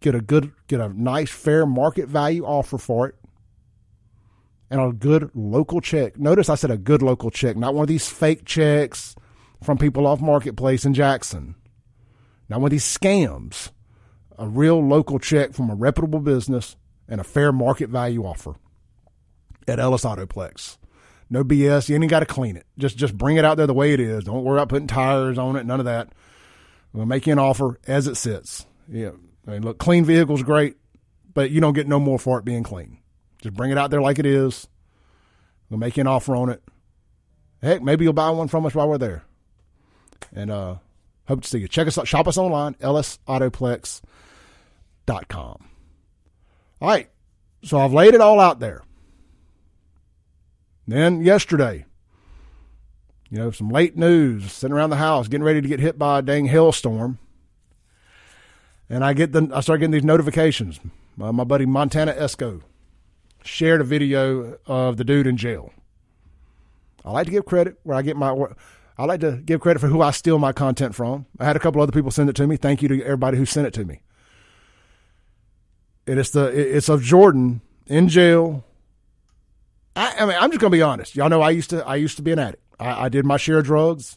[0.00, 3.16] Get a good, get a nice, fair market value offer for it,
[4.70, 6.18] and a good local check.
[6.18, 9.16] Notice I said a good local check, not one of these fake checks
[9.62, 11.56] from people off Marketplace in Jackson.
[12.48, 13.70] Not one of these scams.
[14.38, 16.76] A real local check from a reputable business
[17.08, 18.54] and a fair market value offer
[19.66, 20.78] at Ellis Autoplex.
[21.30, 21.88] No BS.
[21.88, 22.66] You ain't got to clean it.
[22.78, 24.24] Just just bring it out there the way it is.
[24.24, 25.66] Don't worry about putting tires on it.
[25.66, 26.12] None of that.
[26.92, 28.66] We'll make you an offer as it sits.
[28.90, 29.10] Yeah.
[29.46, 30.76] I mean, look, clean vehicle's great,
[31.34, 32.98] but you don't get no more for it being clean.
[33.42, 34.66] Just bring it out there like it is.
[35.70, 36.62] We'll make you an offer on it.
[37.62, 39.24] Heck, maybe you'll buy one from us while we're there.
[40.34, 40.76] And uh,
[41.26, 41.68] hope to see you.
[41.68, 42.08] Check us out.
[42.08, 45.68] Shop us online, ellisautoplex.com.
[46.80, 47.10] All right.
[47.64, 48.82] So I've laid it all out there.
[50.88, 51.84] Then yesterday,
[53.28, 56.20] you know, some late news sitting around the house, getting ready to get hit by
[56.20, 57.18] a dang hailstorm.
[58.88, 60.80] And I get the I start getting these notifications.
[61.20, 62.62] Uh, my buddy Montana Esco
[63.44, 65.74] shared a video of the dude in jail.
[67.04, 68.34] I like to give credit where I get my
[68.96, 71.26] I like to give credit for who I steal my content from.
[71.38, 72.56] I had a couple other people send it to me.
[72.56, 74.00] Thank you to everybody who sent it to me.
[76.06, 78.64] And it's the it's of Jordan in jail.
[79.98, 81.16] I, I mean, I'm just gonna be honest.
[81.16, 82.62] Y'all know I used to I used to be an addict.
[82.78, 84.16] I, I did my share of drugs.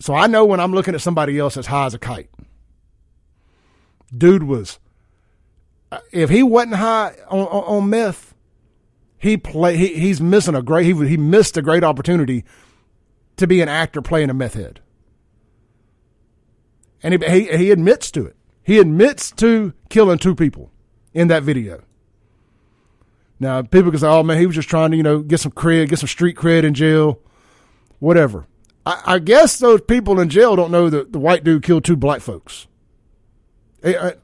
[0.00, 2.28] So I know when I'm looking at somebody else as high as a kite.
[4.16, 4.78] Dude was,
[5.90, 8.34] uh, if he wasn't high on, on, on meth,
[9.16, 12.44] he play he, he's missing a great he he missed a great opportunity
[13.36, 14.80] to be an actor playing a meth head.
[17.00, 18.36] And he, he he admits to it.
[18.64, 20.72] He admits to killing two people
[21.14, 21.84] in that video.
[23.38, 25.52] Now people can say, "Oh man, he was just trying to you know get some
[25.52, 27.20] cred, get some street cred in jail,
[27.98, 28.46] whatever."
[28.84, 31.96] I, I guess those people in jail don't know that the white dude killed two
[31.96, 32.66] black folks.
[33.84, 34.14] I,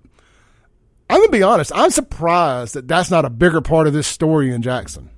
[1.11, 1.72] I'm gonna be honest.
[1.75, 5.11] I'm surprised that that's not a bigger part of this story in Jackson.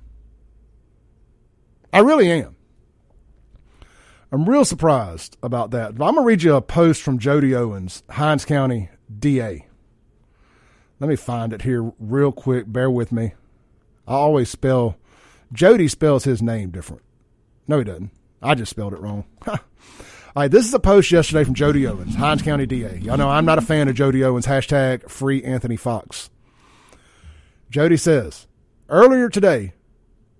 [1.93, 2.55] I really am.
[4.31, 5.91] I'm real surprised about that.
[5.91, 9.65] I'm gonna read you a post from Jody Owens, Hinds County DA.
[10.99, 12.65] Let me find it here real quick.
[12.69, 13.33] Bear with me.
[14.07, 14.97] I always spell
[15.51, 17.03] Jody spells his name different.
[17.67, 18.11] No, he doesn't.
[18.41, 19.25] I just spelled it wrong.
[19.47, 19.57] All
[20.35, 22.97] right, this is a post yesterday from Jody Owens, Hinds County DA.
[22.97, 24.45] Y'all know I'm not a fan of Jody Owens.
[24.45, 26.29] Hashtag free Anthony Fox.
[27.69, 28.45] Jody says,
[28.89, 29.73] earlier today,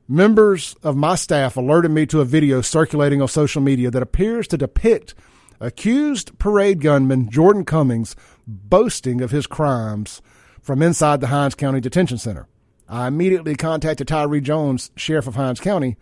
[0.08, 4.47] Members of my staff alerted me to a video circulating on social media that appears
[4.49, 5.15] to depict
[5.60, 10.21] accused parade gunman Jordan Cummins boasting of his crimes
[10.62, 12.47] from inside the Hinds County Detention Center.
[12.88, 15.98] I immediately contacted Tyree Jones, sheriff of Hinds County,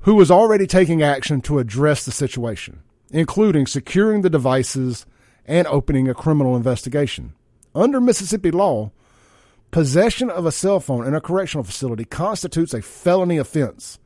[0.00, 5.06] who was already taking action to address the situation, including securing the devices
[5.46, 7.34] and opening a criminal investigation.
[7.74, 8.92] Under Mississippi law,
[9.70, 13.98] possession of a cell phone in a correctional facility constitutes a felony offense.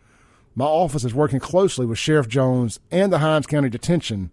[0.55, 4.31] My office is working closely with Sheriff Jones and the Hinds County Detention.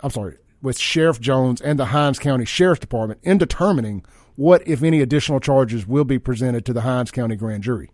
[0.00, 4.04] I'm sorry, with Sheriff Jones and the Hinds County Sheriff's Department in determining
[4.36, 7.90] what, if any, additional charges will be presented to the Hinds County grand jury.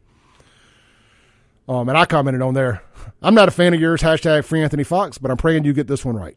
[1.68, 2.82] Um, and I commented on there.
[3.22, 5.86] I'm not a fan of yours, hashtag free Anthony Fox, but I'm praying you get
[5.86, 6.36] this one right.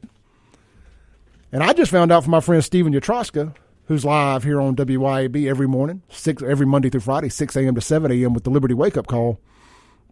[1.52, 3.56] And I just found out from my friend Steven Yatroska
[3.92, 7.76] who's live here on WYAB every morning, six every Monday through Friday, 6 a.m.
[7.76, 8.34] to 7 a.m.
[8.34, 9.38] with the Liberty Wake Up Call,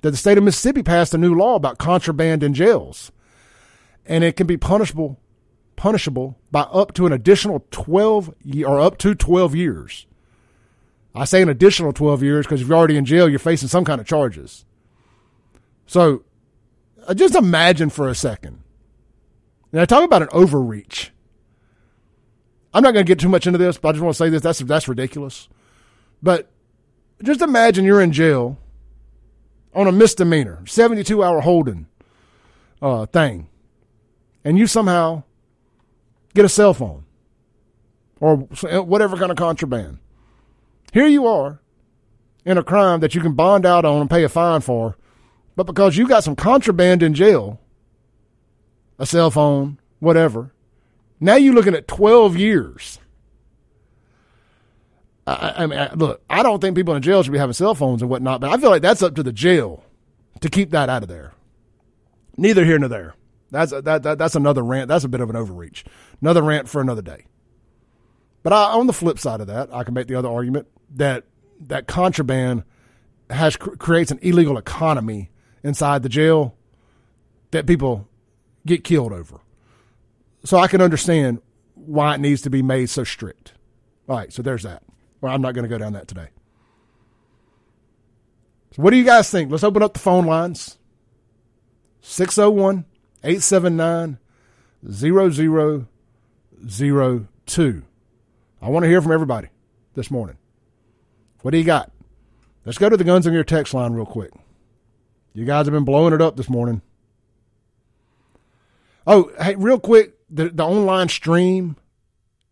[0.02, 3.14] that the state of Mississippi passed a new law about contraband in jails.
[4.06, 5.18] And it can be punishable
[5.80, 8.34] punishable by up to an additional 12
[8.66, 10.06] or up to 12 years.
[11.16, 13.86] I say an additional 12 years because if you're already in jail, you're facing some
[13.86, 14.66] kind of charges.
[15.88, 16.24] So
[17.08, 18.62] uh, just imagine for a second.
[19.72, 21.12] Now, talk about an overreach.
[22.74, 24.30] I'm not going to get too much into this, but I just want to say
[24.30, 24.42] this.
[24.42, 25.48] That's that's ridiculous.
[26.22, 26.50] But
[27.24, 28.58] just imagine you're in jail
[29.74, 31.88] on a misdemeanor, 72 hour holding
[32.82, 33.48] uh, thing,
[34.44, 35.24] and you somehow
[36.34, 37.06] get a cell phone
[38.20, 40.00] or uh, whatever kind of contraband.
[40.92, 41.62] Here you are
[42.46, 44.98] in a crime that you can bond out on and pay a fine for,
[45.56, 47.60] but because you got some contraband in jail,
[48.98, 50.54] a cell phone, whatever,
[51.20, 53.00] now you're looking at 12 years.
[55.28, 58.02] I, I mean, look, I don't think people in jail should be having cell phones
[58.02, 59.84] and whatnot, but I feel like that's up to the jail
[60.42, 61.34] to keep that out of there.
[62.38, 63.16] Neither here nor there.
[63.52, 64.88] That's that, that that's another rant.
[64.88, 65.86] That's a bit of an overreach.
[66.22, 67.26] Another rant for another day.
[68.44, 71.26] But I, on the flip side of that, I can make the other argument that
[71.68, 72.64] that contraband
[73.30, 75.30] has creates an illegal economy
[75.64, 76.56] inside the jail
[77.52, 78.08] that people
[78.66, 79.40] get killed over
[80.44, 81.42] so I can understand
[81.76, 83.54] why it needs to be made so strict.
[84.08, 84.84] All right, so there's that.
[85.22, 86.30] Well, I'm not going to go down that today.
[88.76, 89.52] So what do you guys think?
[89.52, 90.78] Let's open up the phone lines.
[92.02, 92.86] 601
[93.24, 94.18] 879
[94.90, 97.84] 0002.
[98.62, 99.50] I want to hear from everybody
[99.96, 100.38] this morning.
[101.42, 101.92] What do you got?
[102.66, 104.32] Let's go to the guns on your text line real quick.
[105.34, 106.82] You guys have been blowing it up this morning.
[109.08, 111.78] Oh, hey, real quick, the, the online stream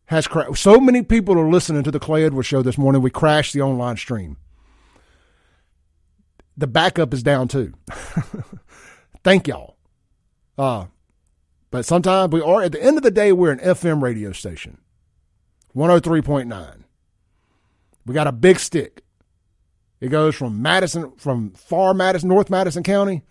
[0.06, 0.58] has crashed.
[0.58, 3.01] So many people are listening to the Clay Edwards show this morning.
[3.01, 4.38] We crashed the online stream.
[6.56, 7.73] The backup is down too.
[9.23, 9.77] Thank y'all.
[10.58, 10.86] Uh,
[11.70, 14.80] but sometimes we are, at the end of the day, we're an FM radio station
[15.76, 16.84] 103.9.
[18.06, 19.04] We got a big stick.
[20.00, 23.24] It goes from Madison, from far Madison, North Madison County,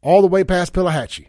[0.00, 1.28] all the way past Pelahatchie.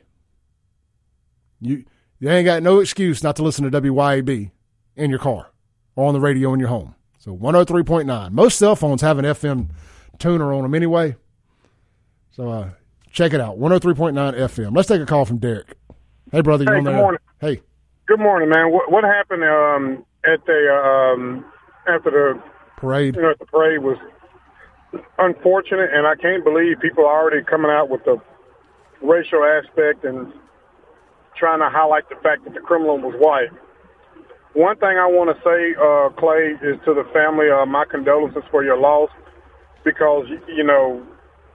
[1.59, 1.85] You
[2.19, 4.51] you ain't got no excuse not to listen to WYAB
[4.95, 5.51] in your car
[5.95, 6.95] or on the radio in your home.
[7.19, 8.31] So 103.9.
[8.31, 9.69] Most cell phones have an FM
[10.17, 11.15] tuner on them anyway.
[12.31, 12.69] So uh,
[13.11, 13.59] check it out.
[13.59, 14.75] 103.9 FM.
[14.75, 15.75] Let's take a call from Derek.
[16.31, 16.93] Hey, brother, you hey, on there?
[16.93, 17.19] Good morning.
[17.39, 17.61] Hey.
[18.07, 18.71] Good morning, man.
[18.71, 21.45] What, what happened um, at the um,
[21.87, 22.43] after the
[22.77, 23.15] parade?
[23.15, 23.97] You know, the parade was
[25.17, 28.17] unfortunate, and I can't believe people are already coming out with the
[29.01, 30.31] racial aspect and
[31.37, 33.49] trying to highlight the fact that the criminal was white.
[34.53, 38.43] One thing I want to say, uh, Clay, is to the family, uh, my condolences
[38.49, 39.11] for your loss
[39.83, 41.05] because, you know,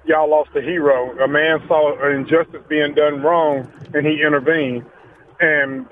[0.04, 1.16] y'all lost a hero.
[1.22, 4.84] A man saw an injustice being done wrong and he intervened.
[5.40, 5.86] And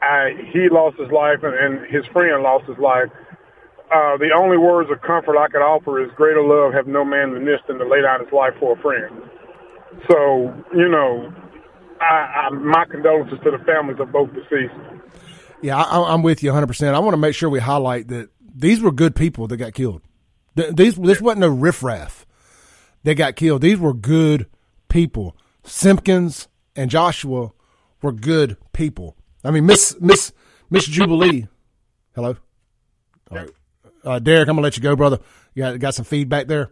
[0.00, 3.10] I, he lost his life and, and his friend lost his life.
[3.94, 7.34] Uh, the only words of comfort I could offer is greater love have no man
[7.34, 9.22] than this than to lay down his life for a friend.
[10.08, 11.32] So, you know,
[12.00, 14.74] I, I, my condolences to the families of both deceased.
[15.60, 16.66] Yeah, I, am with you 100.
[16.66, 19.74] percent I want to make sure we highlight that these were good people that got
[19.74, 20.02] killed.
[20.54, 22.26] These this wasn't no riffraff
[23.04, 23.62] that got killed.
[23.62, 24.46] These were good
[24.88, 25.36] people.
[25.64, 27.52] Simpkins and Joshua
[28.00, 29.16] were good people.
[29.44, 30.32] I mean, Miss Miss
[30.70, 31.48] Miss Jubilee.
[32.14, 32.36] Hello.
[33.30, 33.50] All right,
[34.04, 35.18] uh, Derek, I'm gonna let you go, brother.
[35.54, 36.70] You got got some feedback there.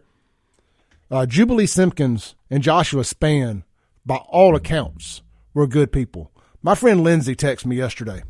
[1.09, 3.63] Uh, Jubilee Simpkins and Joshua Span,
[4.05, 5.21] by all accounts,
[5.53, 6.31] were good people.
[6.61, 8.23] My friend Lindsay texted me yesterday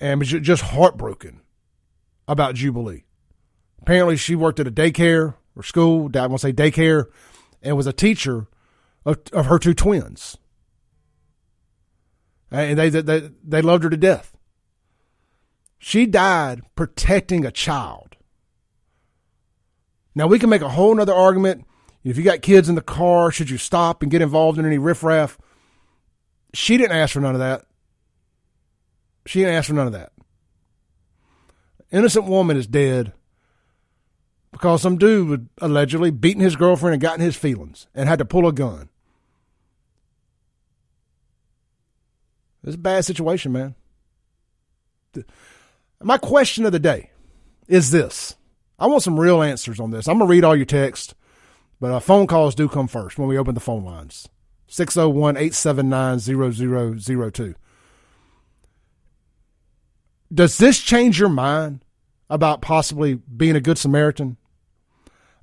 [0.00, 1.40] and was just heartbroken
[2.28, 3.04] about Jubilee.
[3.80, 7.06] Apparently, she worked at a daycare or school, I want to say daycare,
[7.62, 8.46] and was a teacher
[9.04, 10.36] of, of her two twins.
[12.50, 14.36] And they, they, they loved her to death.
[15.78, 18.16] She died protecting a child.
[20.14, 21.66] Now, we can make a whole other argument.
[22.04, 24.78] If you got kids in the car, should you stop and get involved in any
[24.78, 25.38] riffraff?
[26.52, 27.64] She didn't ask for none of that.
[29.26, 30.12] She didn't ask for none of that.
[31.90, 33.12] Innocent woman is dead
[34.52, 38.24] because some dude would allegedly beaten his girlfriend and gotten his feelings and had to
[38.24, 38.90] pull a gun.
[42.64, 43.74] It's a bad situation, man.
[46.00, 47.10] My question of the day
[47.66, 48.36] is this.
[48.78, 50.06] I want some real answers on this.
[50.06, 51.14] I'm going to read all your text,
[51.80, 54.28] but uh, phone calls do come first when we open the phone lines.
[54.68, 57.54] 601 879 0002.
[60.32, 61.84] Does this change your mind
[62.30, 64.38] about possibly being a good Samaritan?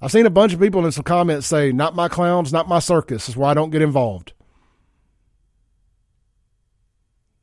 [0.01, 2.79] I've seen a bunch of people in some comments say, not my clowns, not my
[2.79, 4.33] circus, is why I don't get involved.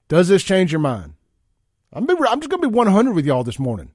[0.09, 1.15] Does this change your mind?
[1.93, 3.91] I'm, I'm just going to be 100 with y'all this morning.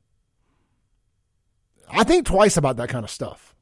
[1.90, 3.56] I think twice about that kind of stuff.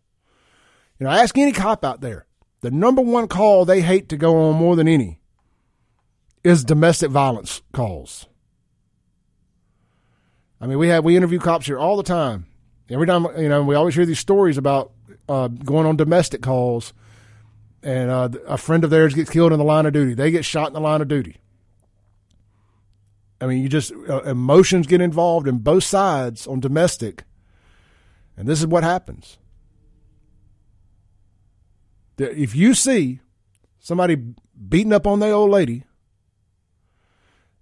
[1.00, 2.26] You know, ask any cop out there.
[2.62, 5.20] The number one call they hate to go on more than any
[6.44, 8.28] is domestic violence calls.
[10.60, 12.49] I mean, we have we interview cops here all the time.
[12.90, 14.92] Every time, you know, we always hear these stories about
[15.28, 16.94] uh, going on domestic calls,
[17.84, 20.16] and uh, a friend of theirs gets killed in the line of duty.
[20.16, 21.38] They get shot in the line of duty.
[23.40, 27.24] I mean, you just uh, emotions get involved in both sides on domestic,
[28.36, 29.38] and this is what happens.
[32.18, 33.22] If you see
[33.80, 34.18] somebody
[34.68, 35.86] beating up on their old lady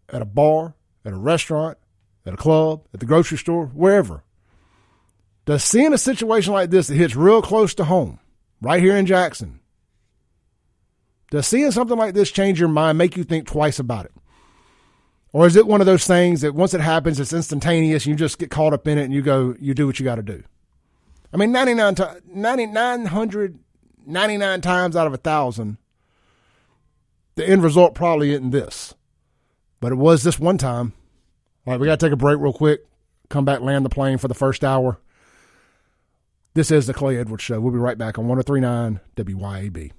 [0.09, 0.73] at a bar,
[1.05, 1.77] at a restaurant,
[2.25, 4.23] at a club, at the grocery store, wherever,
[5.47, 8.19] does seeing a situation like this that hits real close to home,
[8.61, 9.61] right here in Jackson,
[11.31, 14.11] does seeing something like this change your mind, make you think twice about it?
[15.31, 18.17] Or is it one of those things that once it happens, it's instantaneous and you
[18.17, 20.21] just get caught up in it and you go, you do what you got to
[20.21, 20.43] do?
[21.33, 21.95] I mean, 99,
[22.33, 25.77] 999 times out of a thousand,
[27.35, 28.95] the end result probably isn't this.
[29.79, 30.91] But it was this one time.
[31.65, 32.85] All right, we got to take a break real quick,
[33.29, 34.99] come back, land the plane for the first hour.
[36.57, 37.61] This is the Clay Edwards Show.
[37.61, 39.91] We'll be right back on 1039 WYAB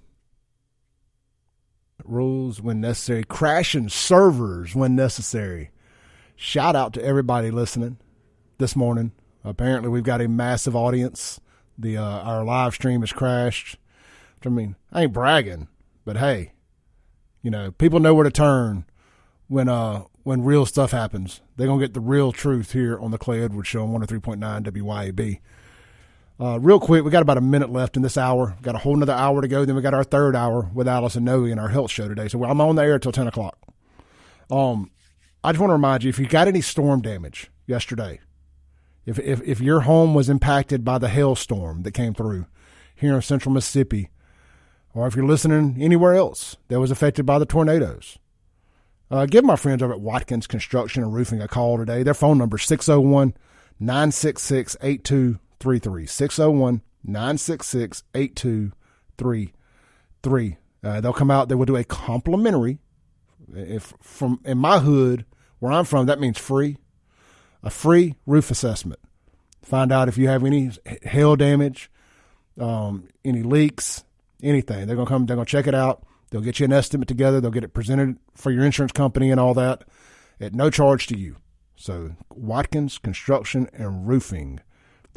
[2.04, 5.70] rules when necessary, crashing servers when necessary.
[6.34, 7.98] Shout out to everybody listening
[8.59, 9.12] this morning.
[9.44, 11.40] Apparently, we've got a massive audience.
[11.78, 13.78] The uh, our live stream has crashed.
[14.44, 15.68] I mean, I ain't bragging,
[16.04, 16.54] but hey,
[17.40, 18.84] you know, people know where to turn
[19.46, 21.40] when uh when real stuff happens.
[21.56, 25.38] They're gonna get the real truth here on the Clay Edwards Show on 103.9 WYAB.
[26.41, 28.57] Uh, real quick, we got about a minute left in this hour.
[28.62, 29.64] Got a whole another hour to go.
[29.64, 32.28] Then we got our third hour with Alice and Noe in our health show today.
[32.28, 33.59] So I'm on the air until 10 o'clock.
[34.49, 34.93] Um,
[35.43, 38.20] I just want to remind you if you got any storm damage yesterday,
[39.05, 42.47] if, if, if your home was impacted by the hailstorm that came through
[42.95, 44.11] here in central Mississippi,
[44.95, 48.18] or if you're listening anywhere else that was affected by the tornadoes,
[49.11, 52.03] uh, give my friends over at Watkins Construction and Roofing a call today.
[52.05, 53.34] Their phone number is 601
[53.80, 54.76] 966
[55.61, 60.56] 833 601 966 8233.
[60.82, 62.80] Uh, they'll come out, they will do a complimentary.
[63.54, 65.24] If from in my hood,
[65.59, 66.78] where I'm from, that means free.
[67.62, 69.00] A free roof assessment.
[69.62, 70.70] Find out if you have any
[71.02, 71.90] hail damage,
[72.61, 74.04] um, any leaks,
[74.42, 74.86] anything.
[74.86, 75.26] They're gonna come.
[75.26, 76.04] They're gonna check it out.
[76.30, 77.40] They'll get you an estimate together.
[77.40, 79.84] They'll get it presented for your insurance company and all that
[80.40, 81.36] at no charge to you.
[81.74, 84.61] So Watkins Construction and Roofing.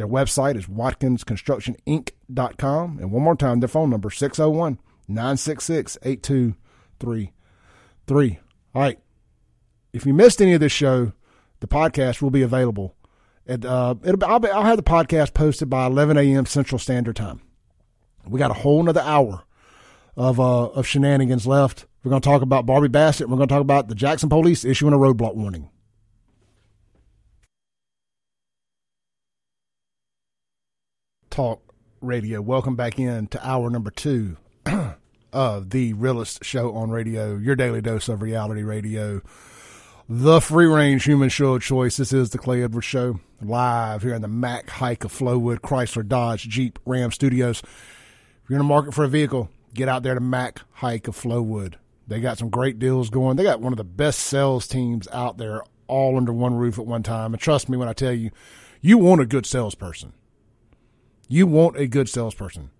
[0.01, 2.97] Their website is watkinsconstructioninc.com.
[2.97, 8.39] And one more time, their phone number 601 966 8233.
[8.73, 8.97] All right.
[9.93, 11.11] If you missed any of this show,
[11.59, 12.95] the podcast will be available.
[13.45, 16.47] At, uh, it'll, I'll, be, I'll have the podcast posted by 11 a.m.
[16.47, 17.41] Central Standard Time.
[18.27, 19.43] We got a whole another hour
[20.17, 21.85] of uh, of shenanigans left.
[22.03, 23.29] We're going to talk about Barbie Bassett.
[23.29, 25.69] We're going to talk about the Jackson police issuing a roadblock warning.
[31.41, 32.39] Talk Radio.
[32.39, 34.37] Welcome back in to hour number two
[35.33, 39.23] of the realest show on radio, your daily dose of reality radio,
[40.07, 41.97] the free range human show of choice.
[41.97, 46.07] This is the Clay Edwards Show, live here in the Mac Haik of Flowood Chrysler
[46.07, 47.63] Dodge Jeep Ram Studios.
[47.63, 51.19] If you're in the market for a vehicle, get out there to Mac Haik of
[51.19, 51.73] Flowood.
[52.07, 53.37] They got some great deals going.
[53.37, 56.85] They got one of the best sales teams out there, all under one roof at
[56.85, 57.33] one time.
[57.33, 58.29] And trust me when I tell you,
[58.79, 60.13] you want a good salesperson.
[61.31, 62.71] You want a good salesperson.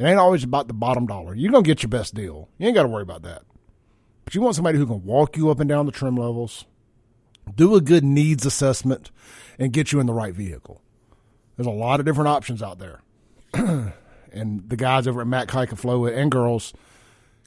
[0.00, 1.32] It ain't always about the bottom dollar.
[1.32, 2.48] You're going to get your best deal.
[2.58, 3.42] You ain't got to worry about that.
[4.24, 6.64] But you want somebody who can walk you up and down the trim levels,
[7.54, 9.12] do a good needs assessment,
[9.60, 10.82] and get you in the right vehicle.
[11.54, 13.00] There's a lot of different options out there.
[14.32, 16.72] and the guys over at Mac Haik and and girls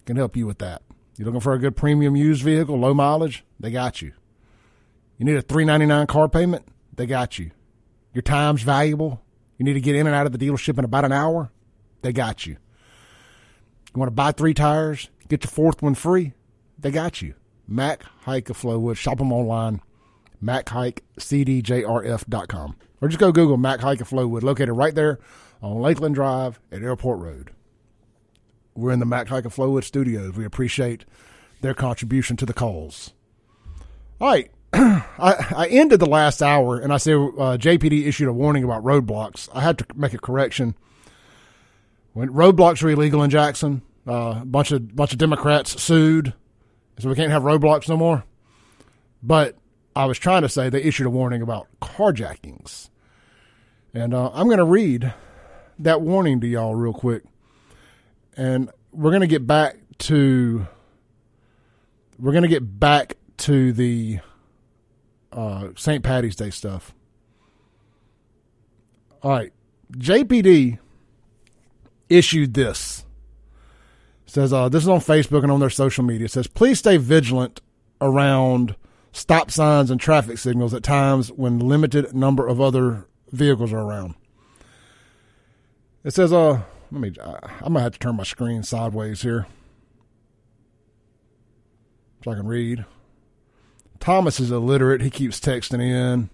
[0.05, 0.81] can help you with that.
[1.17, 3.43] You're looking for a good premium used vehicle, low mileage?
[3.59, 4.13] They got you.
[5.17, 6.65] You need a three ninety nine car payment?
[6.95, 7.51] They got you.
[8.13, 9.21] Your time's valuable.
[9.57, 11.49] You need to get in and out of the dealership in about an hour?
[12.01, 12.53] They got you.
[12.53, 16.33] You want to buy three tires, get your fourth one free?
[16.77, 17.33] They got you.
[17.67, 18.97] Mac Haik of Flowood.
[18.97, 19.81] Shop them online.
[20.39, 22.75] Mac Haik, MacHaikCDJRF.com.
[23.01, 25.19] Or just go Google Mac Haik of Flowood, located right there
[25.61, 27.51] on Lakeland Drive at Airport Road.
[28.75, 30.35] We're in the Mac Haik of Flowood studios.
[30.35, 31.05] We appreciate
[31.61, 33.13] their contribution to the calls.
[34.21, 34.51] All right.
[34.73, 38.83] I, I ended the last hour and I said uh, JPD issued a warning about
[38.83, 39.49] roadblocks.
[39.53, 40.75] I had to make a correction.
[42.13, 46.33] When roadblocks are illegal in Jackson, uh, a bunch of bunch of Democrats sued,
[46.97, 48.23] so we can't have roadblocks no more.
[49.21, 49.55] But
[49.95, 52.89] I was trying to say they issued a warning about carjackings,
[53.93, 55.13] and uh, I'm going to read
[55.79, 57.23] that warning to y'all real quick,
[58.35, 60.65] and we're going to get back to
[62.17, 64.19] we're going to get back to the
[65.37, 66.03] uh, St.
[66.03, 66.93] Patty's Day stuff.
[69.21, 69.53] All right,
[69.91, 70.79] JPD
[72.09, 73.05] issued this.
[74.25, 76.25] It says uh, this is on Facebook and on their social media.
[76.25, 77.61] It says please stay vigilant
[78.01, 78.75] around
[79.11, 84.15] stop signs and traffic signals at times when limited number of other vehicles are around.
[86.03, 86.61] It says, uh,
[86.91, 89.47] let me, I'm gonna have to turn my screen sideways here
[92.23, 92.85] so I can read.
[93.99, 95.01] Thomas is illiterate.
[95.01, 96.29] He keeps texting in.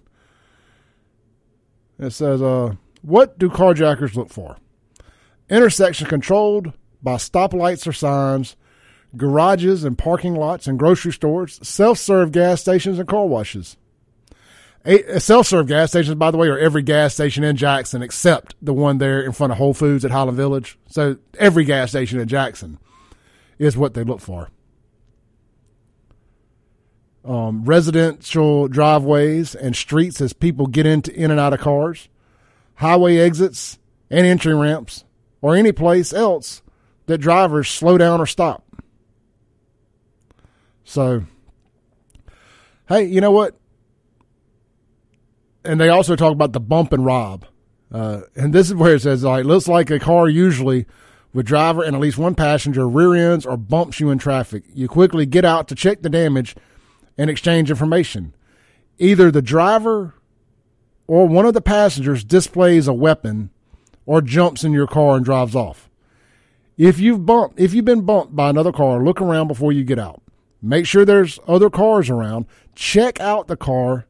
[1.98, 4.56] It says, uh, what do carjackers look for?
[5.48, 8.56] Intersection controlled by stoplights or signs,
[9.16, 13.76] garages and parking lots and grocery stores, self serve gas stations and car washes.
[15.18, 18.74] Self serve gas stations, by the way, are every gas station in Jackson except the
[18.74, 20.78] one there in front of Whole Foods at Highland Village.
[20.88, 22.78] So every gas station in Jackson
[23.58, 24.50] is what they look for.
[27.24, 32.08] Um, residential driveways and streets as people get into in and out of cars,
[32.74, 33.78] highway exits
[34.10, 35.04] and entry ramps,
[35.40, 36.62] or any place else
[37.06, 38.64] that drivers slow down or stop.
[40.84, 41.24] So,
[42.88, 43.56] hey, you know what?
[45.64, 47.46] and they also talk about the bump and rob.
[47.92, 50.86] Uh, and this is where it says, like, it looks like a car usually
[51.32, 54.64] with driver and at least one passenger rear ends or bumps you in traffic.
[54.72, 56.54] You quickly get out to check the damage
[57.16, 58.34] and exchange information.
[58.98, 60.14] Either the driver
[61.06, 63.50] or one of the passengers displays a weapon
[64.06, 65.90] or jumps in your car and drives off.
[66.76, 69.98] If you've bumped, if you've been bumped by another car, look around before you get
[69.98, 70.22] out.
[70.60, 72.46] Make sure there's other cars around.
[72.74, 74.06] Check out the car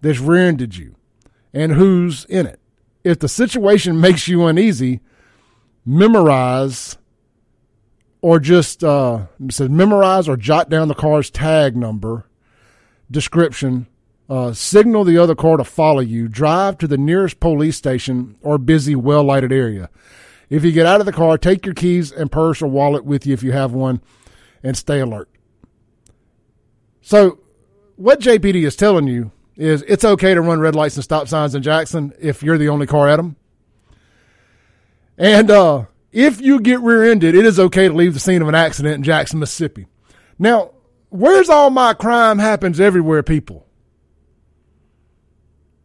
[0.00, 0.94] that's rear-ended you
[1.52, 2.60] and who's in it.
[3.04, 5.00] If the situation makes you uneasy,
[5.84, 6.96] memorize
[8.20, 12.26] or just uh, says memorize or jot down the car's tag number,
[13.10, 13.86] description,
[14.28, 18.58] uh, signal the other car to follow you, drive to the nearest police station or
[18.58, 19.88] busy, well lighted area.
[20.48, 23.26] If you get out of the car, take your keys and purse or wallet with
[23.26, 24.00] you if you have one
[24.62, 25.28] and stay alert.
[27.00, 27.40] So,
[27.96, 31.54] what JPD is telling you is it's okay to run red lights and stop signs
[31.54, 33.36] in Jackson if you're the only car at them.
[35.18, 38.54] And uh, if you get rear-ended, it is okay to leave the scene of an
[38.54, 39.86] accident in Jackson, Mississippi.
[40.38, 40.72] Now,
[41.18, 43.66] where's all my crime happens everywhere, people?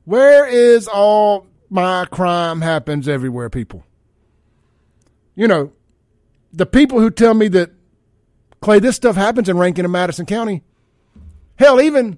[0.06, 3.86] Where is all my crime happens everywhere, people?
[5.36, 5.72] You know,
[6.52, 7.72] the people who tell me that
[8.62, 10.64] Clay, this stuff happens in Rankin and Madison County.
[11.56, 12.18] Hell, even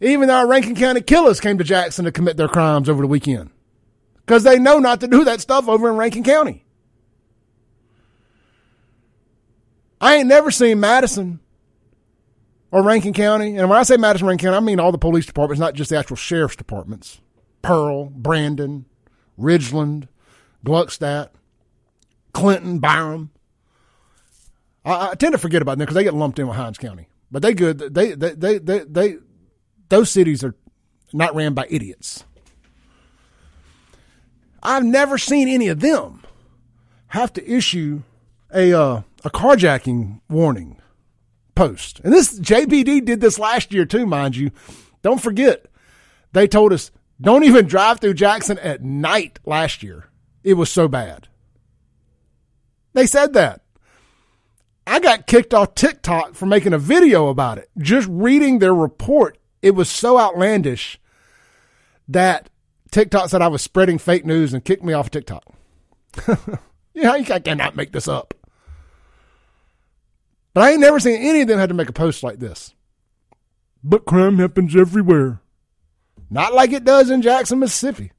[0.00, 3.50] even our Rankin County killers came to Jackson to commit their crimes over the weekend
[4.26, 6.64] because they know not to do that stuff over in Rankin County.
[10.00, 11.38] I ain't never seen Madison
[12.72, 13.56] or Rankin County.
[13.56, 15.90] And when I say Madison, Rankin County, I mean all the police departments, not just
[15.90, 17.20] the actual sheriff's departments.
[17.60, 18.86] Pearl, Brandon,
[19.38, 20.08] Ridgeland,
[20.66, 21.28] Gluckstadt,
[22.32, 23.30] Clinton, Byram.
[24.84, 27.08] I, I, tend to forget about them because they get lumped in with Hinds County.
[27.30, 27.78] But they good.
[27.78, 29.16] They they they they, they
[29.88, 30.54] those cities are
[31.12, 32.24] not ran by idiots.
[34.62, 36.22] I've never seen any of them
[37.08, 38.02] have to issue
[38.52, 40.81] a uh, a carjacking warning
[41.54, 42.00] post.
[42.04, 44.50] And this JPD did this last year too, mind you.
[45.02, 45.66] Don't forget,
[46.32, 46.90] they told us
[47.20, 50.08] don't even drive through Jackson at night last year.
[50.42, 51.28] It was so bad.
[52.94, 53.60] They said that.
[54.86, 57.70] I got kicked off TikTok for making a video about it.
[57.78, 60.98] Just reading their report, it was so outlandish
[62.08, 62.50] that
[62.90, 65.44] TikTok said I was spreading fake news and kicked me off TikTok.
[66.94, 68.34] yeah, I cannot make this up.
[70.54, 72.74] But I ain't never seen any of them had to make a post like this.
[73.82, 75.40] But crime happens everywhere.
[76.30, 78.12] Not like it does in Jackson, Mississippi.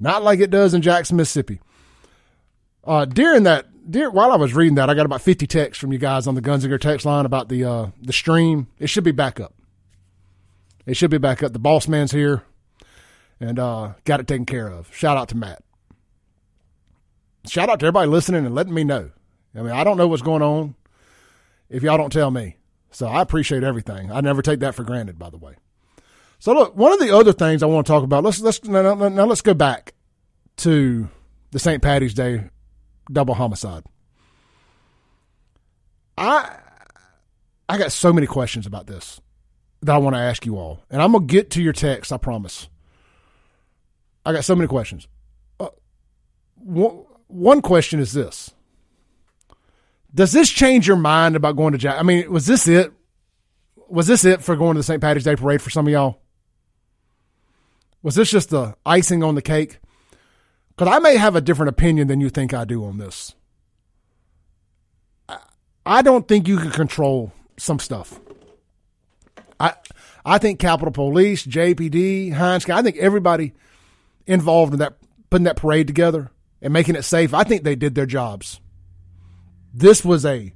[0.00, 1.60] Not like it does in Jackson, Mississippi.
[2.84, 5.92] Uh, during that, during, while I was reading that, I got about 50 texts from
[5.92, 8.66] you guys on the Guns and Gear text line about the uh, the stream.
[8.78, 9.54] It should be back up.
[10.84, 11.52] It should be back up.
[11.52, 12.42] The boss man's here
[13.38, 14.92] and uh, got it taken care of.
[14.94, 15.62] Shout out to Matt.
[17.46, 19.10] Shout out to everybody listening and letting me know.
[19.54, 20.74] I mean, I don't know what's going on
[21.72, 22.56] if y'all don't tell me.
[22.90, 24.12] So I appreciate everything.
[24.12, 25.56] I never take that for granted, by the way.
[26.38, 28.24] So look, one of the other things I want to talk about.
[28.24, 29.94] Let's let's now, now let's go back
[30.58, 31.08] to
[31.50, 31.82] the St.
[31.82, 32.50] Patty's Day
[33.10, 33.84] double homicide.
[36.18, 36.58] I
[37.68, 39.20] I got so many questions about this
[39.82, 42.12] that I want to ask you all, and I'm gonna get to your text.
[42.12, 42.68] I promise.
[44.24, 45.08] I got so many questions.
[45.58, 45.68] Uh,
[46.56, 48.52] one, one question is this:
[50.14, 51.98] Does this change your mind about going to Jack?
[51.98, 52.92] I mean, was this it?
[53.88, 55.00] Was this it for going to the St.
[55.00, 56.20] Patrick's Day parade for some of y'all?
[58.02, 59.78] Was this just the icing on the cake?
[60.70, 63.34] Because I may have a different opinion than you think I do on this.
[65.84, 68.20] I don't think you can control some stuff.
[69.58, 69.74] I
[70.24, 73.54] I think Capitol Police, JPD, Hinds, I think everybody
[74.26, 74.94] involved in that
[75.30, 78.60] putting that parade together and making it safe, I think they did their jobs.
[79.72, 80.52] This was a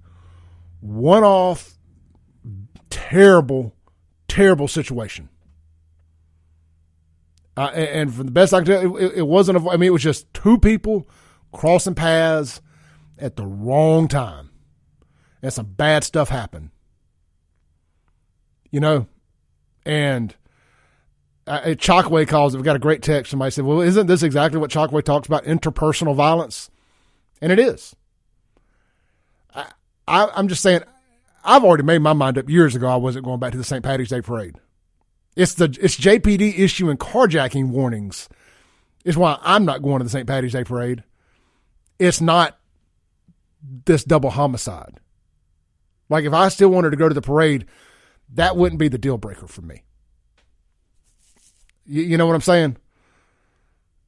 [0.81, 1.79] one-off
[2.91, 3.75] terrible
[4.29, 5.29] terrible situation.
[7.57, 9.59] Uh, and, and from the best I can tell, it, it wasn't.
[9.59, 11.09] A, I mean, it was just two people
[11.53, 12.61] crossing paths
[13.19, 14.51] at the wrong time,
[15.43, 16.71] and some bad stuff happened.
[18.71, 19.07] You know,
[19.87, 20.35] and
[21.47, 22.59] uh, Chokwe calls it.
[22.59, 23.31] We got a great text.
[23.31, 25.45] Somebody said, "Well, isn't this exactly what Chokwe talks about?
[25.45, 26.71] Interpersonal violence."
[27.41, 27.95] And it is.
[30.07, 30.83] I, I'm just saying.
[31.45, 32.89] I've already made my mind up years ago.
[32.89, 33.85] I wasn't going back to the St.
[33.85, 34.57] Patty's Day parade.
[35.37, 38.29] It's the it's JPD issuing carjacking warnings.
[39.05, 40.27] Is why I'm not going to the St.
[40.27, 41.05] Patty's Day parade.
[41.99, 42.59] It's not
[43.85, 44.99] this double homicide.
[46.09, 47.67] Like if I still wanted to go to the parade,
[48.35, 49.85] that wouldn't be the deal breaker for me.
[51.85, 52.77] You, you know what I'm saying?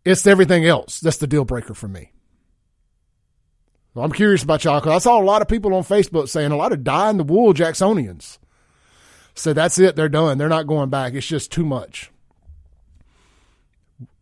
[0.04, 2.12] It's everything else that's the deal breaker for me.
[3.98, 6.52] Well, I'm curious about y'all because I saw a lot of people on Facebook saying
[6.52, 8.38] a lot of die in the wool Jacksonians.
[9.34, 9.96] So that's it.
[9.96, 10.38] They're done.
[10.38, 11.14] They're not going back.
[11.14, 12.12] It's just too much.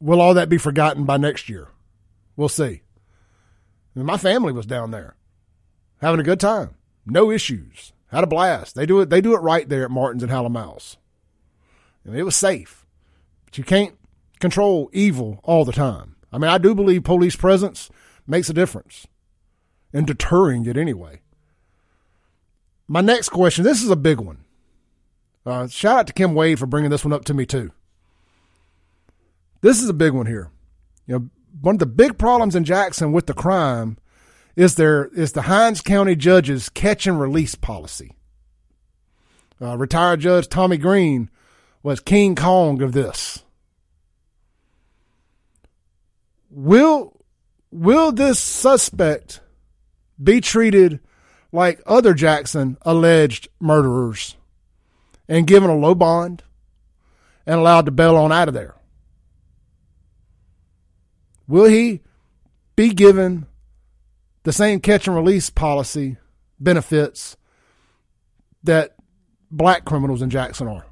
[0.00, 1.68] Will all that be forgotten by next year?
[2.36, 2.84] We'll see.
[3.94, 5.14] my family was down there
[6.00, 6.76] having a good time.
[7.04, 7.92] No issues.
[8.10, 8.76] Had a blast.
[8.76, 9.10] They do it.
[9.10, 10.96] They do it right there at Martin's and Hal & Mal's.
[12.06, 12.86] I mean, it was safe,
[13.44, 13.94] but you can't
[14.40, 16.16] control evil all the time.
[16.32, 17.90] I mean, I do believe police presence
[18.26, 19.06] makes a difference
[19.96, 21.20] in deterring it anyway.
[22.86, 23.64] My next question.
[23.64, 24.44] This is a big one.
[25.46, 27.72] Uh, shout out to Kim Wade for bringing this one up to me too.
[29.62, 30.50] This is a big one here.
[31.06, 31.30] You know,
[31.62, 33.96] one of the big problems in Jackson with the crime
[34.54, 38.12] is there is the Hinds County judge's catch and release policy.
[39.60, 41.30] Uh, retired Judge Tomie Green
[41.82, 43.44] was King Kong of this.
[46.50, 47.24] Will
[47.70, 49.40] will this suspect
[50.22, 51.00] be treated
[51.52, 54.36] like other Jackson alleged murderers
[55.28, 56.42] and given a low bond
[57.46, 58.74] and allowed to bail on out of there?
[61.48, 62.02] Will he
[62.74, 63.46] be given
[64.42, 66.16] the same catch and release policy
[66.58, 67.36] benefits
[68.64, 68.96] that
[69.50, 70.86] black criminals in Jackson are?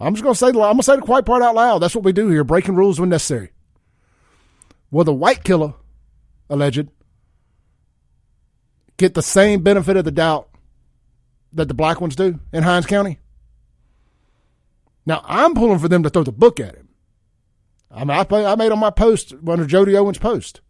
[0.00, 1.78] I'm just going to say the I'm going to say the quiet part out loud.
[1.78, 3.52] That's what we do here, breaking rules when necessary.
[4.90, 5.74] Will the white killer,
[6.50, 6.88] alleged,
[8.96, 10.48] get the same benefit of the doubt
[11.52, 13.18] that the black ones do in Hinds County?
[15.04, 16.88] Now I'm pulling for them to throw the book at him.
[17.90, 20.60] I mean, I, play, I made on my post under Jody Owens' post.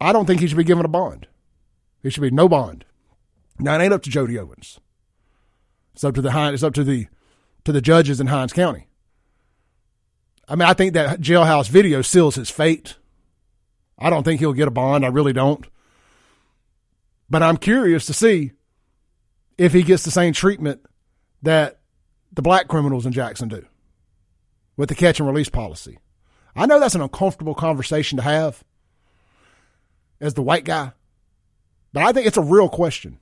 [0.00, 1.26] I don't think he should be given a bond.
[2.02, 2.84] He should be no bond.
[3.58, 4.80] Now it ain't up to Jody Owens.
[5.92, 7.06] It's up to the it's up to the
[7.64, 8.88] to the judges in Hinds County.
[10.48, 12.96] I mean, I think that jailhouse video seals his fate.
[13.98, 15.04] I don't think he'll get a bond.
[15.04, 15.66] I really don't.
[17.32, 18.52] But I'm curious to see
[19.56, 20.84] if he gets the same treatment
[21.40, 21.80] that
[22.30, 23.64] the black criminals in Jackson do
[24.76, 25.98] with the catch and release policy.
[26.54, 28.62] I know that's an uncomfortable conversation to have
[30.20, 30.92] as the white guy,
[31.94, 33.18] but I think it's a real question.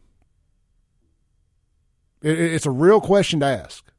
[2.21, 3.93] it's a real question to ask.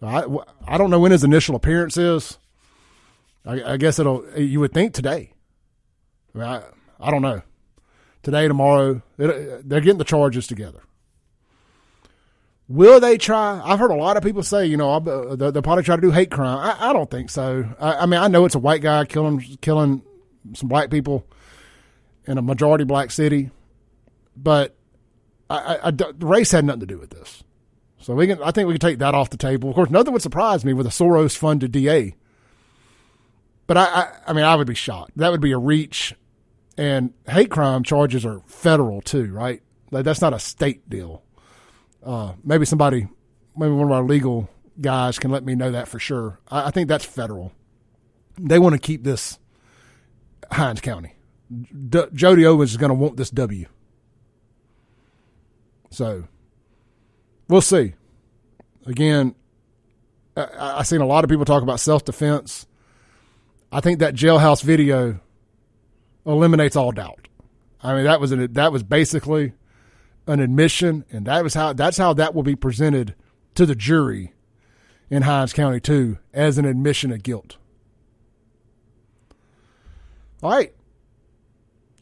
[0.00, 2.36] So I, I don't know when his initial appearance is.
[3.46, 4.28] I, I guess it'll.
[4.36, 5.34] You would think today.
[6.34, 6.62] I, mean, I,
[6.98, 7.42] I don't know.
[8.22, 10.80] Today, tomorrow, they're getting the charges together.
[12.68, 13.60] Will they try?
[13.64, 16.02] I've heard a lot of people say, you know, they'll, uh, they'll probably try to
[16.02, 16.58] do hate crime.
[16.58, 17.68] I, I don't think so.
[17.78, 20.02] I, I, mean, I know it's a white guy killing killing
[20.54, 21.26] some black people
[22.24, 23.50] in a majority black city,
[24.36, 24.74] but
[25.50, 27.42] I, I, the race had nothing to do with this.
[27.98, 29.68] So we can, I think we can take that off the table.
[29.68, 32.14] Of course, nothing would surprise me with a Soros funded DA
[33.66, 35.12] but I, I, I mean, I would be shocked.
[35.16, 36.14] That would be a reach.
[36.76, 39.62] And hate crime charges are federal too, right?
[39.90, 41.22] Like that's not a state deal.
[42.02, 43.06] Uh, maybe somebody,
[43.56, 44.48] maybe one of our legal
[44.80, 46.40] guys can let me know that for sure.
[46.48, 47.52] I, I think that's federal.
[48.38, 49.38] They want to keep this
[50.50, 51.14] Hinds County.
[51.88, 53.66] D- Jody Owens is going to want this W.
[55.90, 56.24] So
[57.48, 57.92] we'll see.
[58.86, 59.34] Again,
[60.36, 60.48] I,
[60.78, 62.66] I've seen a lot of people talk about self defense.
[63.70, 65.20] I think that jailhouse video
[66.24, 67.28] eliminates all doubt.
[67.82, 69.52] I mean, that was an, that was basically
[70.26, 73.14] an admission, and that was how that's how that will be presented
[73.54, 74.32] to the jury
[75.10, 77.56] in Hinds County too, as an admission of guilt.
[80.42, 80.72] All right.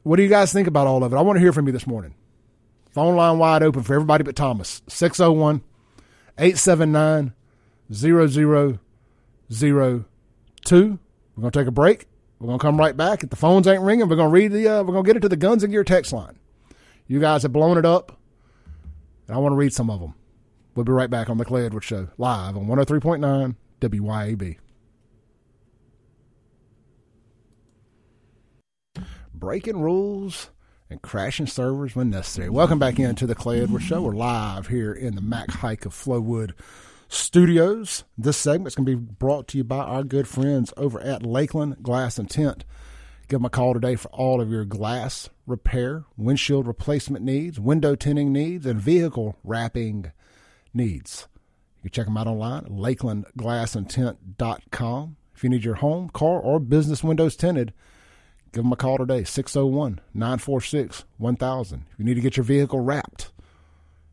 [0.03, 1.17] What do you guys think about all of it?
[1.17, 2.15] I want to hear from you this morning.
[2.91, 4.83] Phone line wide open for everybody but Thomas.
[4.89, 5.63] 601
[6.39, 7.35] 879
[7.93, 8.79] 0002.
[11.37, 12.07] We're going to take a break.
[12.41, 13.23] We're to come right back.
[13.23, 15.29] If the phones ain't ringing, we're to read the, uh, we're to get it to
[15.29, 16.39] the Guns and Gear text line.
[17.07, 18.19] You guys have blown it up,
[19.29, 20.15] and I want to read some of them.
[20.75, 24.57] We'll be right back on the Clay Edwards Show, live on 103.9 WYAB.
[29.35, 30.51] Breaking rules
[30.89, 32.49] and crashing servers when necessary.
[32.49, 34.01] Welcome back into the Clay Edwards Show.
[34.01, 36.53] We're live here in the Mac Haik of Flowood
[37.13, 38.05] Studios.
[38.17, 41.27] This segment is going to be brought to you by our good friends over at
[41.27, 42.65] Lakeland Glass and Tint.
[43.29, 47.97] Give them a call today for all of your glass repair, windshield replacement needs, window
[47.97, 50.13] tinting needs, and vehicle wrapping
[50.73, 51.27] needs.
[51.79, 55.17] You can check them out online at lakelandglassandtint.com.
[55.35, 57.73] If you need your home, car, or business windows tinted,
[58.53, 61.87] give them a call today, 601 946 1000.
[61.91, 63.33] If you need to get your vehicle wrapped,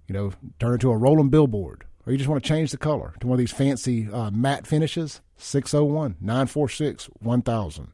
[0.08, 2.78] you know, turn it into a rolling billboard or you just want to change the
[2.78, 7.88] color to one of these fancy uh, matte finishes, 601 946 1000.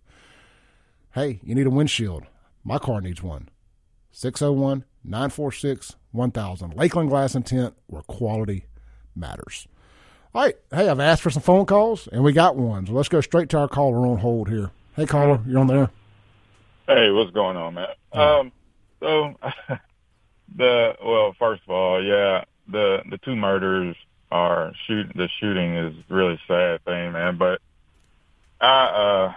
[1.16, 2.26] Hey, you need a windshield.
[2.64, 3.50] My car needs one.
[4.12, 6.76] 601 946 1000.
[6.76, 8.68] Lakeland Glass and Tint, where quality
[9.16, 9.68] matters.
[10.36, 10.56] All right.
[10.72, 12.86] Hey, I've asked for some phone calls, and we got one.
[12.86, 14.70] So let's go straight to our caller on hold here.
[14.96, 15.90] Hey, caller, you're on there.
[16.88, 17.88] Hey, what's going on, man?
[18.12, 18.52] Um,
[19.00, 19.34] so
[20.56, 23.96] the well, first of all, yeah, the the two murders
[24.32, 27.38] are shoot the shooting is really sad thing, man.
[27.38, 27.62] But
[28.62, 29.34] I uh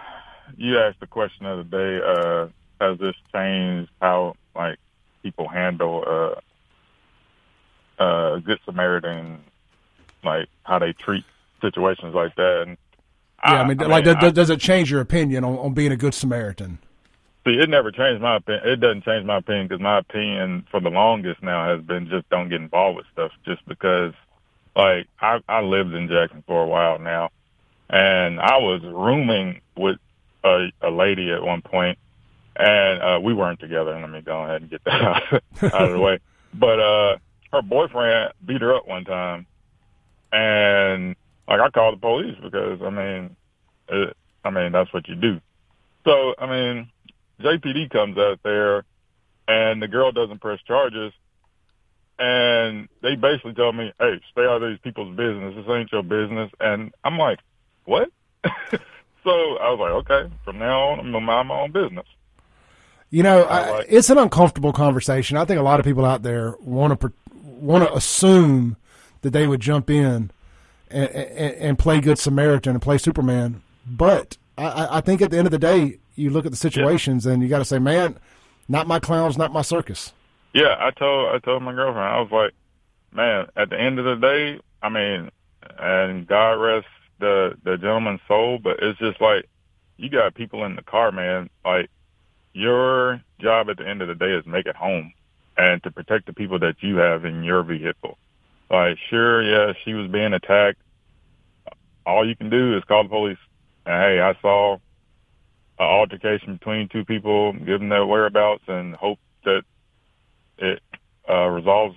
[0.57, 2.49] you asked the question of the day, uh,
[2.81, 4.79] has this changed how like
[5.23, 6.05] people handle
[7.99, 9.43] uh uh good Samaritan
[10.25, 11.25] like how they treat
[11.61, 12.77] situations like that and
[13.45, 15.59] yeah, I, I mean, I like, mean, does, I, does it change your opinion on,
[15.59, 16.79] on being a good Samaritan?
[17.47, 18.69] See, it never changed my opinion.
[18.69, 22.29] It doesn't change my opinion because my opinion for the longest now has been just
[22.29, 23.31] don't get involved with stuff.
[23.45, 24.15] Just because,
[24.75, 27.31] like, I I lived in Jackson for a while now,
[27.89, 29.99] and I was rooming with
[30.43, 31.99] a, a lady at one point,
[32.57, 33.97] and uh, we weren't together.
[33.97, 35.23] Let me go ahead and get that out,
[35.63, 36.19] out of the way.
[36.53, 37.17] But uh,
[37.53, 39.47] her boyfriend beat her up one time,
[40.33, 41.15] and
[41.47, 43.37] like I called the police because I mean,
[43.89, 45.41] it, I mean that's what you do.
[46.05, 46.91] So I mean
[47.41, 48.85] JPD comes out there
[49.49, 51.13] and the girl doesn't press charges.
[52.19, 55.55] And they basically tell me, hey, stay out of these people's business.
[55.55, 56.51] This ain't your business.
[56.61, 57.41] And I'm like,
[57.85, 58.11] what?
[58.45, 62.07] so I was like, okay, from now on, I'm going to mind my own business.
[63.11, 65.37] You know, I, like, it's an uncomfortable conversation.
[65.37, 68.77] I think a lot of people out there want to want to assume
[69.23, 70.31] that they would jump in
[70.91, 73.63] and, and, and, play Good Samaritan and play Superman.
[73.87, 77.27] But I, I think at the end of the day, you look at the situations
[77.27, 77.33] yeah.
[77.33, 78.17] and you got to say, man,
[78.69, 80.13] not my clowns, not my circus.
[80.53, 82.53] Yeah, I told I told my girlfriend, I was like,
[83.13, 85.31] man, at the end of the day, I mean,
[85.79, 86.87] and God rest
[87.19, 89.49] the the gentleman's soul, but it's just like
[89.97, 91.51] you got people in the car, man.
[91.65, 91.91] Like
[92.53, 95.13] your job at the end of the day is make it home
[95.57, 98.19] and to protect the people that you have in your vehicle.
[98.71, 100.79] Like, sure, yeah, she was being attacked.
[102.05, 103.39] All you can do is call the police
[103.85, 104.79] And hey, I saw
[105.79, 109.63] an altercation between two people, give them their whereabouts, and hope that
[110.59, 110.83] it
[111.29, 111.97] uh, resolves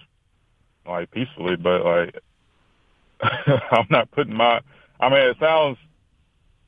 [0.86, 1.56] like peacefully.
[1.56, 2.16] But like,
[3.72, 4.62] I'm not putting my.
[5.00, 5.78] I mean, it sounds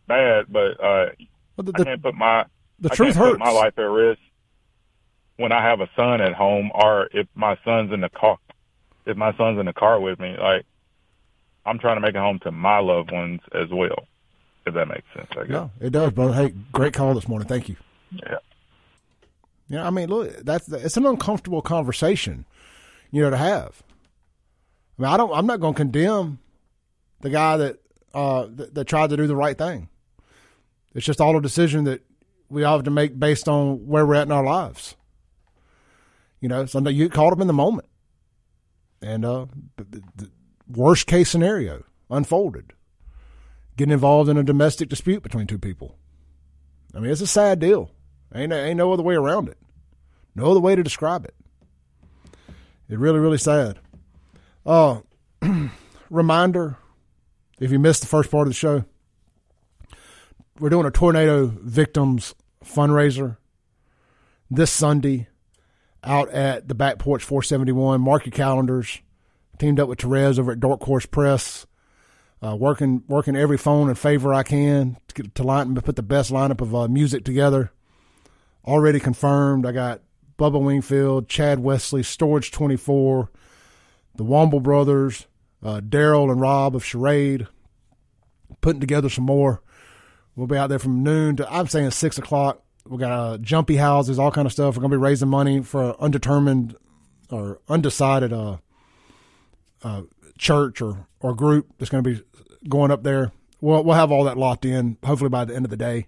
[0.08, 1.10] bad, but uh,
[1.58, 2.46] Well, the, I can't put my
[2.80, 3.32] the I truth can't hurts.
[3.34, 4.20] put my life at risk
[5.38, 8.38] when I have a son at home, or if my son's in the car.
[9.06, 10.66] If my son's in the car with me, like
[11.66, 14.08] I'm trying to make it home to my loved ones as well.
[14.66, 15.50] If that makes sense, I guess.
[15.50, 16.34] Yeah, it does, brother.
[16.34, 17.48] Hey, great call this morning.
[17.48, 17.76] Thank you.
[18.12, 18.38] Yeah.
[19.68, 22.46] Yeah, I mean, look, that's it's an uncomfortable conversation,
[23.10, 23.82] you know, to have.
[25.00, 25.34] I mean, I don't.
[25.34, 26.40] I'm not going to condemn
[27.22, 27.78] the guy that
[28.14, 29.88] uh that, that tried to do the right thing.
[30.94, 32.04] It's just all a decision that
[32.50, 34.96] we all have to make based on where we're at in our lives.
[36.42, 37.88] You know, something you caught him in the moment,
[39.02, 39.46] and uh,
[39.78, 40.32] the, the
[40.68, 42.74] worst case scenario unfolded.
[43.82, 45.98] Getting involved in a domestic dispute between two people.
[46.94, 47.90] I mean, it's a sad deal.
[48.32, 49.58] Ain't ain't no other way around it.
[50.36, 51.34] No other way to describe it.
[52.88, 53.80] It's really really sad.
[54.68, 55.00] Uh,
[56.12, 56.78] reminder:
[57.60, 58.84] if you missed the first part of the show,
[60.60, 63.38] we're doing a tornado victims fundraiser
[64.52, 65.28] this Sunday
[66.04, 68.00] out at the back porch 471.
[68.00, 69.00] Mark your calendars.
[69.58, 71.66] Teamed up with Therese over at Dark Horse Press.
[72.44, 76.32] Uh, working working every phone in favor I can to, to line put the best
[76.32, 77.72] lineup of uh, music together.
[78.66, 79.66] Already confirmed.
[79.66, 80.02] I got
[80.40, 83.30] Bubba Wingfield, Chad Wesley, Storage Twenty Four,
[84.16, 85.28] the Womble Brothers,
[85.64, 87.48] uh, Daryl and Rob of Charade,
[88.60, 89.62] putting together some more.
[90.36, 92.64] We'll be out there from noon to I'm saying six o'clock.
[92.88, 94.76] We got uh, jumpy houses, all kind of stuff.
[94.76, 96.76] We're gonna be raising money for undetermined
[97.30, 98.58] or undecided uh,
[99.84, 100.02] uh,
[100.38, 102.22] church or or group that's going to be
[102.68, 103.32] going up there.
[103.60, 106.08] We'll we'll have all that locked in hopefully by the end of the day,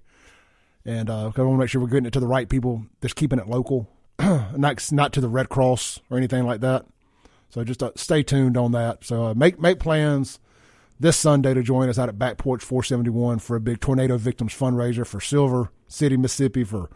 [0.85, 2.85] and uh, 'cause I want to make sure we're getting it to the right people.
[3.01, 3.87] Just keeping it local,
[4.19, 6.85] not not to the Red Cross or anything like that.
[7.49, 9.03] So just uh, stay tuned on that.
[9.03, 10.39] So uh, make make plans
[10.99, 14.53] this Sunday to join us out at Back Porch 471 for a big tornado victims
[14.53, 16.89] fundraiser for Silver City, Mississippi for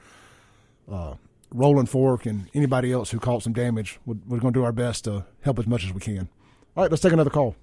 [0.91, 1.16] uh,
[1.51, 3.99] Rolling Fork and anybody else who caught some damage.
[4.05, 6.30] We're, we're going to do our best to help as much as we can.
[6.76, 7.55] All right, let's take another call.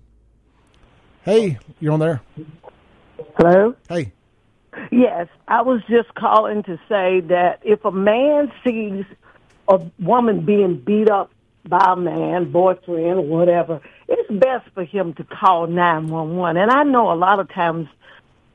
[1.25, 2.20] Hey, you're on there.
[3.39, 3.75] Hello?
[3.89, 4.12] Hey,
[4.91, 9.05] Yes, I was just calling to say that if a man sees
[9.68, 11.31] a woman being beat up
[11.68, 16.61] by a man, boyfriend, or whatever, it's best for him to call 911.
[16.61, 17.89] And I know a lot of times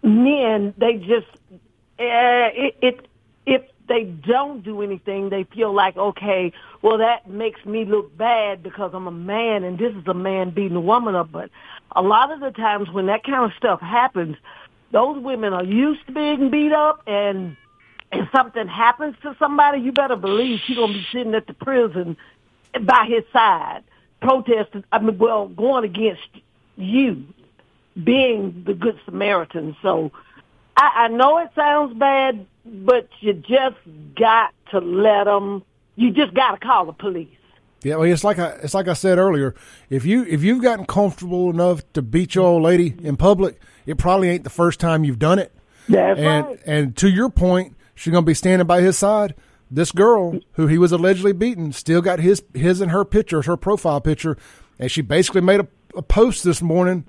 [0.04, 3.08] men, they just, uh, it, it,
[3.46, 8.64] if they don't do anything, they feel like, okay, well, that makes me look bad
[8.64, 11.32] because I'm a man and this is a man beating a woman up.
[11.32, 11.50] But
[11.94, 14.38] a lot of the times when that kind of stuff happens,
[14.92, 17.58] those women are used to being beat up and
[18.12, 22.18] if something happens to somebody, you better believe she's gonna be sitting at the prison
[22.82, 23.84] by his side,
[24.22, 24.84] protesting.
[24.92, 26.28] I mean, well, going against
[26.76, 27.24] you,
[28.02, 29.76] being the good Samaritan.
[29.82, 30.12] So,
[30.76, 33.78] I, I know it sounds bad, but you just
[34.16, 35.64] got to let them.
[35.96, 37.28] You just got to call the police.
[37.84, 39.56] yeah, well, it's like I it's like I said earlier.
[39.90, 43.98] If you if you've gotten comfortable enough to beat your old lady in public, it
[43.98, 45.54] probably ain't the first time you've done it.
[45.88, 46.60] That's and right.
[46.66, 49.36] and to your point, she's gonna be standing by his side.
[49.72, 53.58] This girl who he was allegedly beaten still got his his and her pictures, her
[53.58, 54.38] profile picture,
[54.78, 57.06] and she basically made a, a post this morning.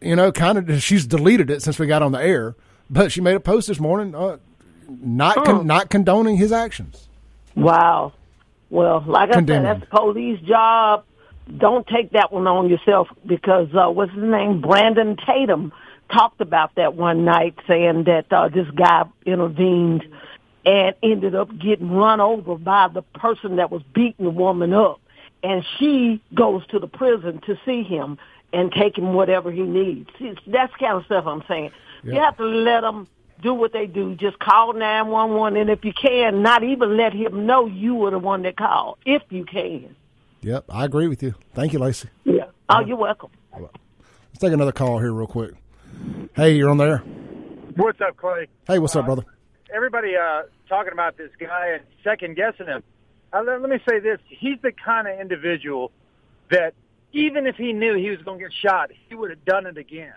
[0.00, 2.56] You know, kind of she's deleted it since we got on the air,
[2.88, 4.38] but she made a post this morning, uh,
[4.88, 7.08] not con- not condoning his actions.
[7.54, 8.12] Wow.
[8.70, 11.04] Well, like I said, that's the police job.
[11.56, 14.60] Don't take that one on yourself because uh, what's his name?
[14.60, 15.72] Brandon Tatum
[16.12, 20.04] talked about that one night, saying that uh, this guy intervened
[20.64, 25.00] and ended up getting run over by the person that was beating the woman up,
[25.42, 28.18] and she goes to the prison to see him
[28.52, 30.08] and take him whatever he needs.
[30.18, 31.70] See, that's the kind of stuff I'm saying.
[32.02, 33.08] You have to let them
[33.42, 34.14] do what they do.
[34.14, 38.18] Just call 911, and if you can, not even let him know you were the
[38.18, 39.94] one that called, if you can.
[40.42, 41.34] Yep, I agree with you.
[41.54, 42.08] Thank you, Lacey.
[42.24, 42.46] Yeah.
[42.68, 43.30] Oh, you're welcome.
[43.52, 45.52] Let's take another call here real quick.
[46.34, 46.98] Hey, you're on there.
[47.76, 48.48] What's up, Clay?
[48.66, 49.24] Hey, what's up, brother?
[49.74, 52.82] Everybody uh, talking about this guy and second guessing him.
[53.32, 55.90] Uh, let, let me say this: he's the kind of individual
[56.50, 56.74] that
[57.12, 59.78] even if he knew he was going to get shot, he would have done it
[59.78, 60.12] again.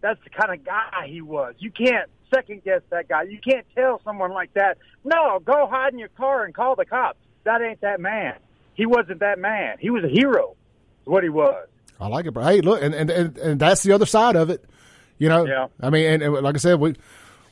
[0.00, 1.54] That's the kind of guy he was.
[1.58, 3.22] You can't second guess that guy.
[3.22, 6.84] You can't tell someone like that, no, go hide in your car and call the
[6.84, 7.18] cops.
[7.44, 8.34] That ain't that man.
[8.74, 9.76] He wasn't that man.
[9.78, 10.56] He was a hero.
[11.02, 11.68] Is what he was.
[12.00, 12.44] I like it, bro.
[12.44, 14.64] Hey, look, and, and, and, and that's the other side of it.
[15.18, 15.68] You know, Yeah.
[15.80, 16.94] I mean, and, and like I said, we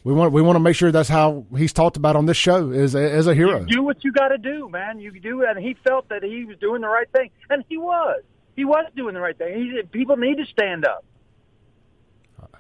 [0.05, 2.71] we want we want to make sure that's how he's talked about on this show
[2.71, 3.61] is a, as a hero.
[3.61, 4.99] You do what you got to do, man.
[4.99, 8.23] You do, and he felt that he was doing the right thing, and he was.
[8.57, 9.55] He was doing the right thing.
[9.55, 11.05] He, people need to stand up.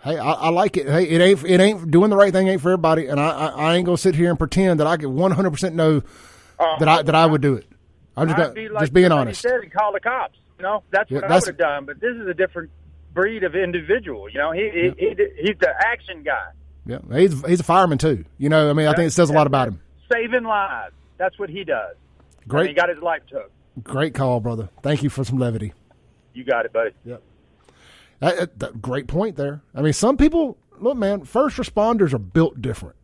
[0.03, 0.88] Hey, I, I, like it.
[0.88, 3.46] Hey, it ain't it ain't doing the right thing ain't for everybody, and I I,
[3.46, 6.03] I ain't gonna sit here and pretend that I can one hundred percent know
[6.59, 7.66] uh, that I that I would do it.
[8.16, 9.42] I'm just be like just being honest.
[9.42, 10.38] Said and call the cops.
[10.59, 11.84] You know, that's yeah, what that's, I would have done.
[11.86, 12.70] But this is a different
[13.14, 14.28] breed of individual.
[14.28, 14.90] You know, he, yeah.
[14.98, 16.48] he, he he's the action guy.
[16.84, 18.24] Yeah, he's he's a fireman too.
[18.38, 19.80] You know, I mean, I think it says a lot about him.
[20.12, 20.94] Saving lives.
[21.16, 21.94] That's what he does.
[22.48, 22.68] Great.
[22.68, 23.53] he got his life took.
[23.84, 24.68] Great call, brother.
[24.82, 25.72] Thank you for some levity.
[26.34, 26.90] You got it, buddy.
[27.05, 27.22] Yep.
[28.23, 29.62] That, that, great point there.
[29.75, 31.25] I mean, some people look, man.
[31.25, 32.95] First responders are built different.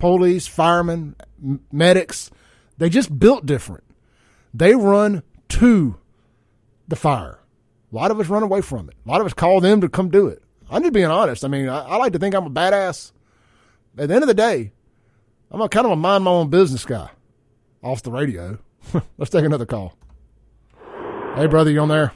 [0.00, 1.14] Police, firemen,
[1.70, 2.32] medics,
[2.76, 3.84] they just built different.
[4.52, 5.98] They run to
[6.88, 7.38] the fire.
[7.92, 8.96] A lot of us run away from it.
[9.06, 10.42] A lot of us call them to come do it.
[10.68, 11.44] I'm just being honest.
[11.44, 13.12] I mean, I, I like to think I'm a badass.
[13.96, 14.72] At the end of the day,
[15.52, 17.08] I'm a kind of a mind my own business guy.
[17.84, 18.58] Off the radio.
[19.16, 19.96] Let's take another call.
[21.36, 22.08] Hey, brother, you on there?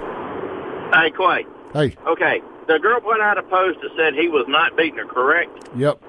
[0.93, 1.47] Hey, Clay.
[1.73, 1.97] Hey.
[2.07, 2.41] Okay.
[2.67, 5.69] The girl put out a post that said he was not beating her, correct?
[5.77, 6.03] Yep.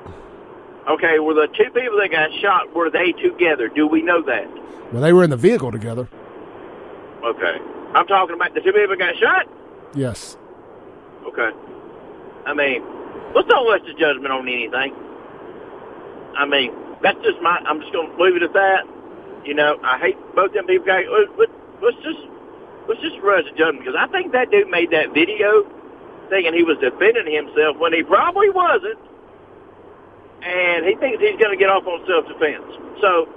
[0.89, 3.68] Okay, were the two people that got shot, were they together?
[3.70, 4.47] Do we know that?
[4.91, 6.10] Well, they were in the vehicle together.
[7.24, 7.57] Okay.
[7.93, 9.47] I'm talking about the two people that got shot?
[9.93, 10.38] Yes.
[11.28, 11.51] Okay.
[12.45, 12.84] I mean,
[13.36, 14.95] let's not rush the judgment on anything.
[16.36, 18.84] I mean, that's just my, I'm just going to leave it at that.
[19.45, 20.86] You know, I hate both them people.
[20.88, 21.03] Got,
[21.82, 22.20] let's just
[22.89, 23.15] let's just
[23.55, 25.63] judgment because I think that dude made that video
[26.29, 28.97] thinking he was defending himself when he probably wasn't,
[30.41, 32.65] and he thinks he's going to get off on self-defense.
[33.01, 33.29] So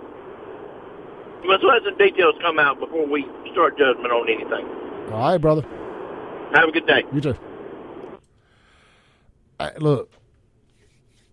[1.47, 4.67] let's let some details come out before we start judgment on anything.
[5.13, 5.63] All right, brother.
[6.55, 7.05] Have a good day.
[7.13, 7.35] You too.
[9.61, 10.11] I, look,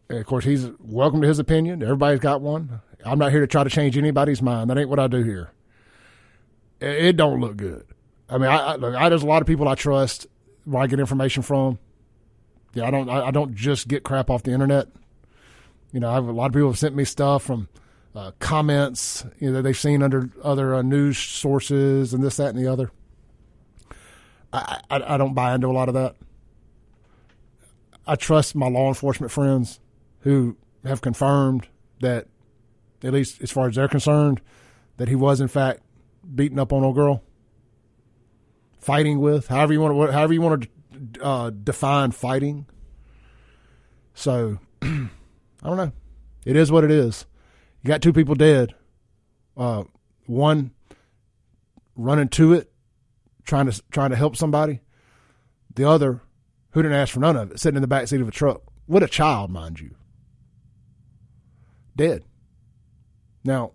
[0.09, 1.81] of course, he's welcome to his opinion.
[1.83, 2.81] Everybody's got one.
[3.05, 4.69] I'm not here to try to change anybody's mind.
[4.69, 5.51] That ain't what I do here.
[6.81, 7.85] It don't look good.
[8.29, 8.95] I mean, I, I look.
[8.95, 10.27] I, there's a lot of people I trust
[10.65, 11.79] where I get information from.
[12.73, 13.09] Yeah, I don't.
[13.09, 14.87] I, I don't just get crap off the internet.
[15.91, 17.67] You know, I have a lot of people have sent me stuff from
[18.15, 22.49] uh, comments you know, that they've seen under other uh, news sources and this, that,
[22.49, 22.91] and the other.
[24.53, 26.15] I, I, I don't buy into a lot of that.
[28.05, 29.79] I trust my law enforcement friends
[30.21, 31.67] who have confirmed
[32.01, 32.27] that,
[33.03, 34.41] at least as far as they're concerned,
[34.97, 35.81] that he was in fact
[36.35, 37.23] beating up on a girl
[38.79, 40.67] fighting with, however you want to, however you want
[41.13, 42.65] to uh, define fighting.
[44.13, 45.09] So, I
[45.63, 45.91] don't know.
[46.45, 47.25] It is what it is.
[47.81, 48.73] You got two people dead.
[49.55, 49.83] Uh,
[50.25, 50.71] one
[51.95, 52.71] running to it,
[53.43, 54.79] trying to trying to help somebody.
[55.75, 56.21] The other,
[56.71, 58.61] who didn't ask for none of it, sitting in the back seat of a truck
[58.87, 59.95] with a child, mind you,
[61.95, 62.23] dead.
[63.43, 63.71] Now,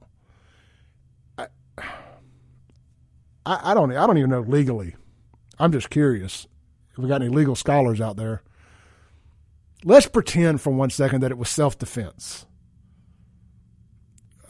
[3.47, 4.97] I, I don't I don't even know legally.
[5.59, 6.47] I'm just curious
[6.93, 8.43] if we got any legal scholars out there.
[9.85, 12.47] Let's pretend for one second that it was self defense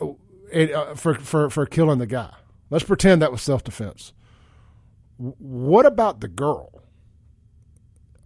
[0.01, 0.19] oh,
[0.55, 2.33] uh, for for for killing the guy.
[2.71, 4.13] Let's pretend that was self defense.
[5.17, 6.83] What about the girl?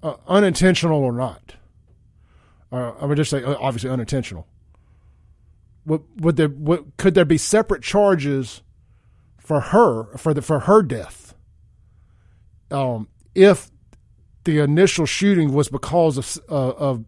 [0.02, 1.56] Uh, unintentional or not?
[2.70, 4.46] Uh, I would just say uh, obviously unintentional.
[5.86, 6.50] Would, would there
[6.98, 8.62] could there be separate charges
[9.48, 11.34] for her for the for her death.
[12.70, 13.70] Um, if
[14.44, 17.06] the initial shooting was because of uh, of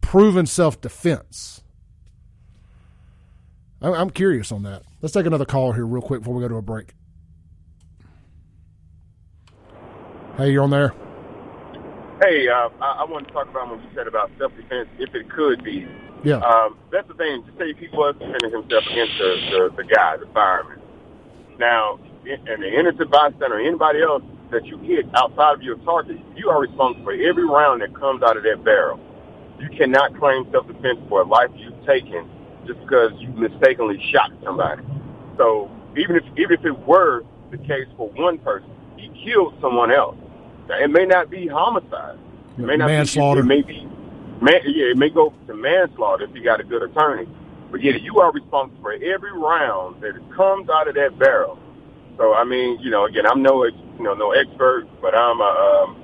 [0.00, 1.62] proven self defense.
[3.82, 4.84] I'm curious on that.
[5.02, 6.94] Let's take another call here real quick before we go to a break.
[10.38, 10.94] Hey, you're on there.
[12.22, 15.14] Hey, uh, I, I want to talk about what you said about self defense, if
[15.14, 15.86] it could be.
[16.24, 16.38] Yeah.
[16.38, 17.44] Um, that's the thing.
[17.44, 20.80] To say if he was defending himself against the, the, the guy, the fireman,
[21.58, 26.48] now, and the innocent bystander, anybody else that you hit outside of your target, you
[26.48, 29.00] are responsible for every round that comes out of that barrel.
[29.58, 32.28] You cannot claim self-defense for a life you've taken
[32.66, 34.82] just because you mistakenly shot somebody.
[35.36, 39.92] So even if even if it were the case for one person, he killed someone
[39.92, 40.16] else.
[40.68, 42.18] It may not be homicide.
[42.58, 43.42] It may not manslaughter.
[43.42, 43.84] Be, it may be,
[44.42, 47.28] man, yeah, it may go to manslaughter if you got a good attorney.
[47.70, 51.58] But yet you are responsible for every round that comes out of that barrel.
[52.16, 55.84] So I mean, you know, again, I'm no, you know, no expert, but I'm a,
[55.84, 56.02] um,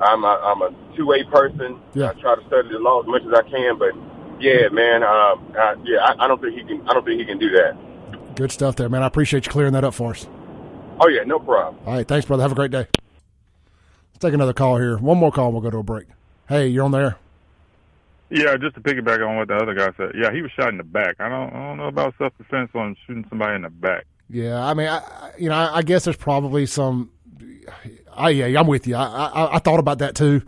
[0.00, 1.80] I'm a, I'm a two-way person.
[1.94, 2.10] Yeah.
[2.10, 3.92] I try to study the law as much as I can, but
[4.40, 6.86] yeah, man, um, uh, yeah, I, I don't think he can.
[6.88, 8.34] I don't think he can do that.
[8.36, 9.02] Good stuff there, man.
[9.02, 10.26] I appreciate you clearing that up for us.
[11.00, 11.78] Oh yeah, no problem.
[11.86, 12.42] All right, thanks, brother.
[12.42, 12.86] Have a great day.
[12.86, 14.98] Let's take another call here.
[14.98, 15.46] One more call.
[15.46, 16.06] and We'll go to a break.
[16.48, 17.16] Hey, you're on there.
[18.30, 20.12] Yeah, just to piggyback on what the other guy said.
[20.20, 21.16] Yeah, he was shot in the back.
[21.20, 24.06] I don't, I don't know about self defense on shooting somebody in the back.
[24.28, 27.10] Yeah, I mean, I, you know, I, guess there's probably some.
[28.12, 28.96] I yeah, I'm with you.
[28.96, 30.42] I, I I thought about that too.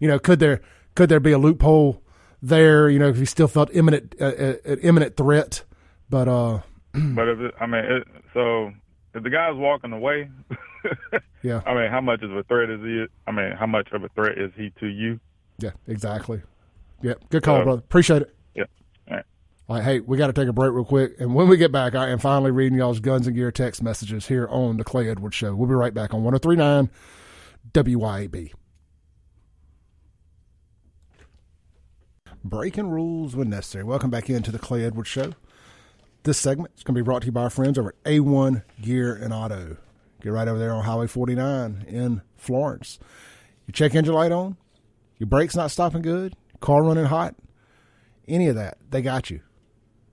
[0.00, 0.60] You know, could there
[0.96, 2.02] could there be a loophole
[2.42, 2.90] there?
[2.90, 5.62] You know, if he still felt imminent uh, uh, an imminent threat,
[6.08, 6.60] but uh,
[6.92, 8.72] But if it, I mean, it, so
[9.14, 10.28] if the guy's walking away,
[11.42, 13.06] yeah, I mean, how much of a threat is he?
[13.28, 15.20] I mean, how much of a threat is he to you?
[15.58, 16.42] yeah, exactly.
[17.02, 17.78] Yeah, good call, Uh, brother.
[17.80, 18.34] Appreciate it.
[18.54, 18.64] Yeah.
[19.08, 19.24] All right.
[19.68, 21.72] All right, hey, we got to take a break real quick, and when we get
[21.72, 25.08] back, I am finally reading y'all's guns and gear text messages here on the Clay
[25.08, 25.54] Edwards Show.
[25.54, 26.90] We'll be right back on 1039
[27.72, 28.52] WYAB.
[32.42, 33.84] Breaking rules when necessary.
[33.84, 35.32] Welcome back into the Clay Edwards Show.
[36.22, 38.62] This segment is going to be brought to you by our friends over at A1
[38.80, 39.76] Gear and Auto.
[40.22, 42.98] Get right over there on Highway 49 in Florence.
[43.66, 44.56] Your check engine light on,
[45.18, 47.34] your brakes not stopping good, car running hot,
[48.28, 49.40] any of that, they got you.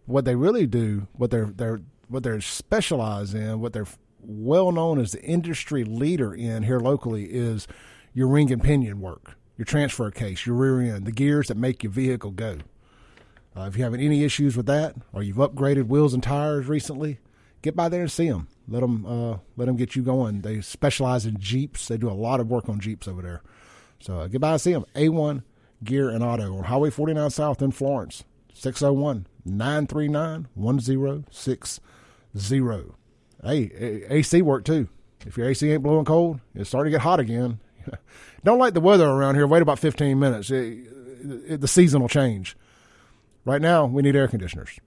[0.05, 3.87] What they really do, what they're they're what they're specialized in, what they're
[4.21, 7.67] well known as the industry leader in here locally is
[8.13, 11.83] your ring and pinion work, your transfer case, your rear end, the gears that make
[11.83, 12.57] your vehicle go.
[13.55, 17.19] Uh, if you're having any issues with that, or you've upgraded wheels and tires recently,
[17.61, 18.47] get by there and see them.
[18.67, 20.41] Let them uh, let them get you going.
[20.41, 21.87] They specialize in Jeeps.
[21.87, 23.41] They do a lot of work on Jeeps over there.
[23.99, 24.85] So uh, get by and see them.
[24.95, 25.43] A1
[25.83, 28.23] Gear and Auto on Highway 49 South in Florence.
[28.53, 31.81] 601 939 1060.
[33.43, 34.89] Hey, AC work too.
[35.25, 37.59] If your AC ain't blowing cold, it's starting to get hot again.
[38.43, 39.47] Don't like the weather around here.
[39.47, 40.49] Wait about 15 minutes.
[40.49, 40.87] It,
[41.47, 42.55] it, the season will change.
[43.45, 44.79] Right now, we need air conditioners.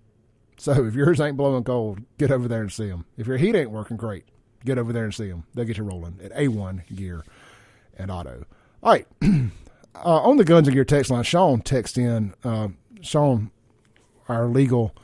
[0.59, 3.07] So if yours ain't blowing cold, get over there and see them.
[3.17, 4.25] If your heat ain't working great,
[4.65, 5.45] get over there and see them.
[5.55, 7.25] They'll get you rolling at A1 Gear
[7.97, 8.45] and Auto.
[8.83, 9.07] All right.
[9.95, 12.35] uh, on the Guns and Gear text line, Sean text in.
[12.45, 12.69] Uh,
[13.03, 13.51] Sean,
[14.29, 14.95] our legal,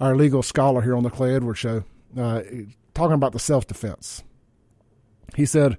[0.00, 1.84] our legal scholar here on the Clay Edwards Show,
[2.18, 2.42] uh,
[2.94, 4.22] talking about the self defense.
[5.34, 5.78] He said,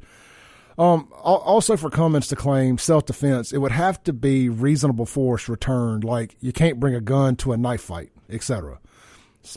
[0.78, 5.48] um, also for Cummins to claim self defense, it would have to be reasonable force
[5.48, 8.80] returned, like you can't bring a gun to a knife fight, etc.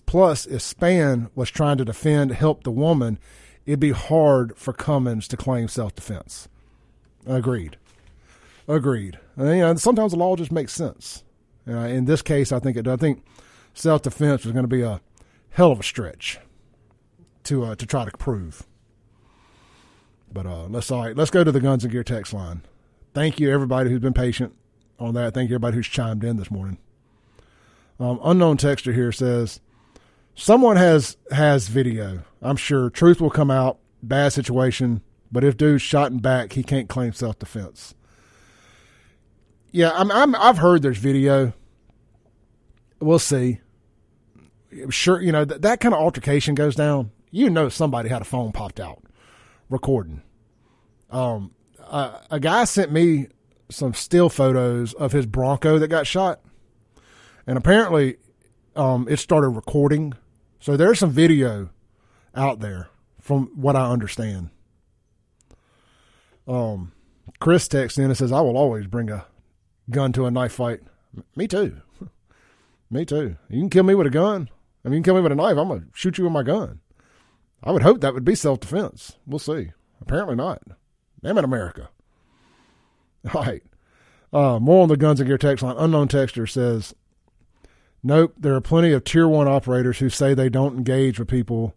[0.06, 3.18] Plus, if Span was trying to defend, help the woman,
[3.66, 6.48] it'd be hard for Cummins to claim self defense.
[7.26, 7.76] Agreed.
[8.68, 9.18] Agreed.
[9.36, 11.24] And, sometimes the law just makes sense.
[11.66, 12.86] Uh, in this case, I think it.
[12.86, 13.24] I think
[13.74, 15.00] self defense was going to be a
[15.50, 16.38] hell of a stretch
[17.44, 18.66] to uh, to try to prove.
[20.32, 21.16] But uh, let's all right.
[21.16, 22.62] Let's go to the Guns and Gear text line.
[23.14, 24.54] Thank you everybody who's been patient
[24.98, 25.34] on that.
[25.34, 26.78] Thank you everybody who's chimed in this morning.
[28.00, 29.60] Um, unknown texter here says
[30.34, 32.22] someone has has video.
[32.40, 33.78] I'm sure truth will come out.
[34.02, 35.02] Bad situation,
[35.32, 37.94] but if dude's shot in back, he can't claim self defense.
[39.70, 40.34] Yeah, I'm, I'm.
[40.34, 41.52] I've heard there's video.
[43.00, 43.60] We'll see.
[44.90, 47.10] Sure, you know that that kind of altercation goes down.
[47.30, 49.02] You know somebody had a phone popped out
[49.68, 50.22] recording.
[51.10, 51.52] Um,
[51.90, 53.28] a guy sent me
[53.70, 56.40] some still photos of his Bronco that got shot,
[57.46, 58.16] and apparently,
[58.76, 60.14] um, it started recording.
[60.60, 61.70] So there's some video
[62.34, 62.88] out there,
[63.20, 64.50] from what I understand.
[66.46, 66.92] Um,
[67.40, 69.26] Chris texts in and says, "I will always bring a
[69.90, 70.80] gun to a knife fight."
[71.34, 71.80] Me too.
[72.90, 73.36] me too.
[73.48, 74.48] You can kill me with a gun.
[74.84, 75.56] I mean, you can kill me with a knife.
[75.56, 76.80] I'm gonna shoot you with my gun.
[77.62, 79.16] I would hope that would be self defense.
[79.26, 79.72] We'll see.
[80.00, 80.62] Apparently not.
[81.22, 81.90] Damn it, America.
[83.34, 83.62] All right.
[84.32, 85.76] Uh, more on the guns and gear text line.
[85.78, 86.94] Unknown texter says,
[88.02, 91.74] Nope, there are plenty of tier one operators who say they don't engage with people.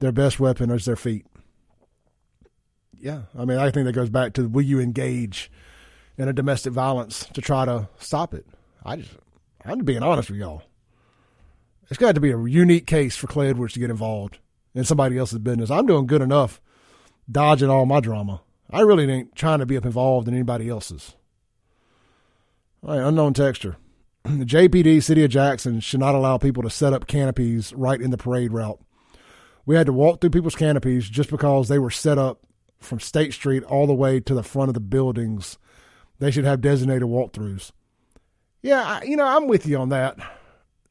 [0.00, 1.26] Their best weapon is their feet.
[2.98, 5.50] Yeah, I mean, I think that goes back to will you engage
[6.16, 8.46] in a domestic violence to try to stop it?
[8.84, 9.12] I just,
[9.64, 10.62] I'm being honest with y'all.
[11.90, 14.38] It's got to be a unique case for Clay Edwards to get involved
[14.74, 15.70] in somebody else's business.
[15.70, 16.60] I'm doing good enough
[17.30, 18.42] dodging all my drama.
[18.70, 21.14] I really ain't trying to be up involved in anybody else's.
[22.82, 23.76] All right, unknown texture.
[24.24, 28.10] The JPD City of Jackson should not allow people to set up canopies right in
[28.10, 28.80] the parade route.
[29.66, 32.40] We had to walk through people's canopies just because they were set up
[32.80, 35.58] from State Street all the way to the front of the buildings.
[36.18, 37.72] They should have designated walkthroughs.
[38.62, 40.16] Yeah, I, you know, I'm with you on that.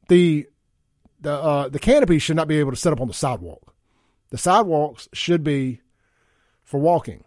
[0.08, 0.48] The
[1.22, 3.74] the uh, the canopies should not be able to set up on the sidewalk.
[4.30, 5.82] The sidewalks should be
[6.64, 7.24] for walking,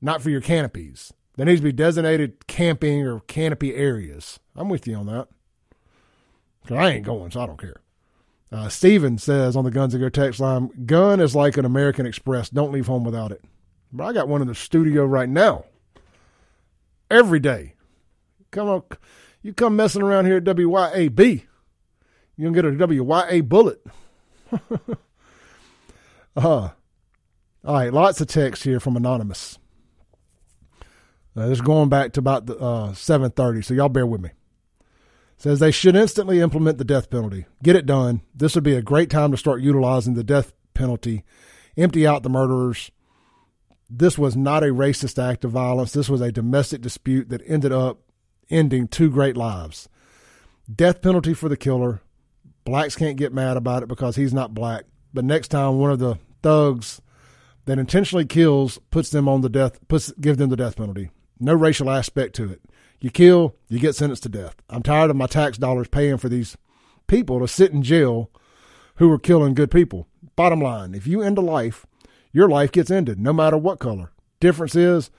[0.00, 1.12] not for your canopies.
[1.36, 4.38] There needs to be designated camping or canopy areas.
[4.54, 5.28] I'm with you on that.
[6.66, 7.80] Cause I ain't going, so I don't care.
[8.52, 12.06] Uh, Steven says on the Guns and Gear text line, gun is like an American
[12.06, 12.50] Express.
[12.50, 13.42] Don't leave home without it.
[13.92, 15.64] But I got one in the studio right now.
[17.12, 17.74] Every day.
[18.50, 18.82] Come on.
[19.42, 21.42] You come messing around here at WYAB,
[22.36, 23.84] you're to get a WYA bullet.
[26.36, 26.74] uh, all
[27.64, 29.58] right, lots of text here from Anonymous.
[31.36, 34.30] Uh, this is going back to about the, uh, 7.30, so y'all bear with me.
[35.36, 37.46] Says they should instantly implement the death penalty.
[37.62, 38.22] Get it done.
[38.34, 41.24] This would be a great time to start utilizing the death penalty.
[41.76, 42.90] Empty out the murderers.
[43.94, 45.92] This was not a racist act of violence.
[45.92, 47.98] This was a domestic dispute that ended up
[48.48, 49.86] ending two great lives.
[50.74, 52.00] Death penalty for the killer.
[52.64, 54.84] Blacks can't get mad about it because he's not black.
[55.12, 57.02] But next time one of the thugs
[57.66, 61.10] that intentionally kills puts them on the death puts give them the death penalty.
[61.38, 62.62] No racial aspect to it.
[62.98, 64.56] You kill, you get sentenced to death.
[64.70, 66.56] I'm tired of my tax dollars paying for these
[67.08, 68.30] people to sit in jail
[68.96, 70.06] who are killing good people.
[70.34, 71.84] Bottom line, if you end a life,
[72.32, 74.12] your life gets ended, no matter what color.
[74.40, 75.10] Difference is,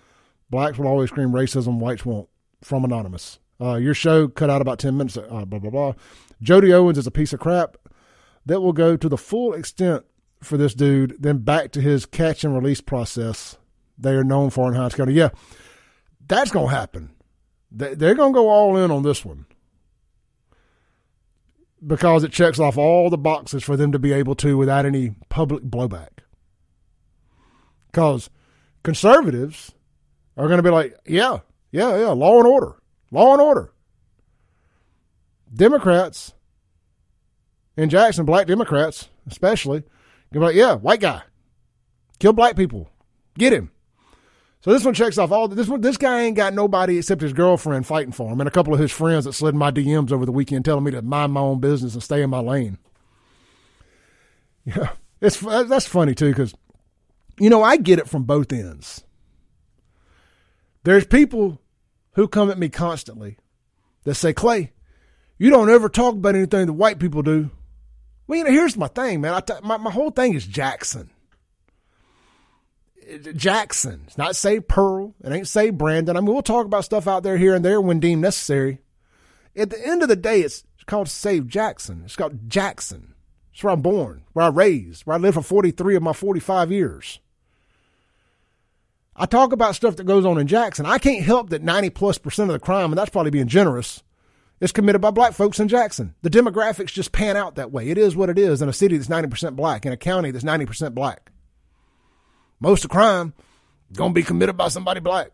[0.50, 2.30] blacks will always scream racism, whites won't.
[2.62, 3.40] From Anonymous.
[3.60, 5.18] Uh, your show cut out about 10 minutes.
[5.18, 5.94] Uh, blah, blah, blah.
[6.42, 7.76] Jody Owens is a piece of crap
[8.46, 10.06] that will go to the full extent
[10.42, 13.58] for this dude, then back to his catch and release process
[13.98, 15.14] they are known for in Hinds County.
[15.14, 15.30] Yeah,
[16.28, 17.12] that's going to happen.
[17.72, 19.46] They're going to go all in on this one
[21.86, 25.16] because it checks off all the boxes for them to be able to without any
[25.30, 26.13] public blowback.
[27.94, 28.32] Because
[28.82, 29.72] conservatives
[30.36, 31.40] are going to be like, yeah,
[31.72, 32.76] yeah, yeah, law and order,
[33.12, 33.72] law and order.
[35.54, 36.34] Democrats
[37.78, 39.84] in Jackson, black Democrats especially,
[40.32, 41.22] be like, yeah, white guy,
[42.20, 42.90] kill black people,
[43.38, 43.70] get him.
[44.62, 45.82] So this one checks off all this one.
[45.82, 48.80] This guy ain't got nobody except his girlfriend fighting for him, and a couple of
[48.80, 51.60] his friends that slid my DMs over the weekend, telling me to mind my own
[51.60, 52.80] business and stay in my lane.
[54.66, 56.54] Yeah, it's that's funny too because
[57.40, 59.04] you know I get it from both ends.
[60.84, 61.62] There's people
[62.14, 63.38] who come at me constantly
[64.04, 64.72] that say, "Clay,
[65.38, 67.52] you don't ever talk about anything that white people do."
[68.28, 69.34] Well, you know, here's my thing, man.
[69.34, 71.10] I t- my my whole thing is Jackson.
[73.36, 74.04] Jackson.
[74.08, 75.14] It's not say Pearl.
[75.24, 76.16] It ain't say Brandon.
[76.16, 78.80] I mean, we'll talk about stuff out there here and there when deemed necessary.
[79.56, 82.04] At the end of the day, it's called Save Jackson.
[82.06, 83.13] It's called Jackson.
[83.54, 86.72] It's where I'm born, where I raised, where I lived for 43 of my 45
[86.72, 87.20] years.
[89.16, 90.88] I talk about stuff that goes on in Jackson.
[90.88, 94.02] I can't help that 90 plus percent of the crime, and that's probably being generous,
[94.60, 96.16] is committed by black folks in Jackson.
[96.24, 97.90] The demographics just pan out that way.
[97.90, 100.46] It is what it is in a city that's 90% black, in a county that's
[100.46, 101.30] 90% black
[102.64, 103.34] most of crime
[103.94, 105.30] gonna be committed by somebody black.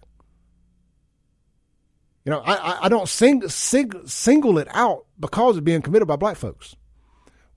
[2.26, 6.18] You know, I, I don't sing, sing, single it out because of being committed by
[6.18, 6.76] black folks.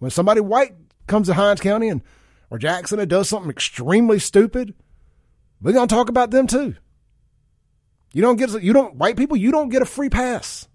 [0.03, 0.75] When somebody white
[1.07, 2.03] comes to Hinds County and
[2.51, 4.75] or Jackson and does something extremely stupid,
[5.61, 6.75] we're gonna talk about them too.
[8.13, 10.67] You don't get you don't white people you don't get a free pass.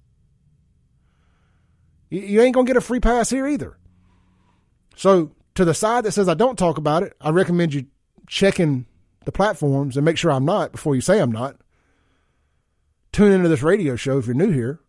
[2.10, 3.78] You, you ain't gonna get a free pass here either.
[4.96, 7.88] So to the side that says I don't talk about it, I recommend you
[8.28, 8.86] checking
[9.26, 11.58] the platforms and make sure I'm not before you say I'm not.
[13.12, 14.80] Tune into this radio show if you're new here.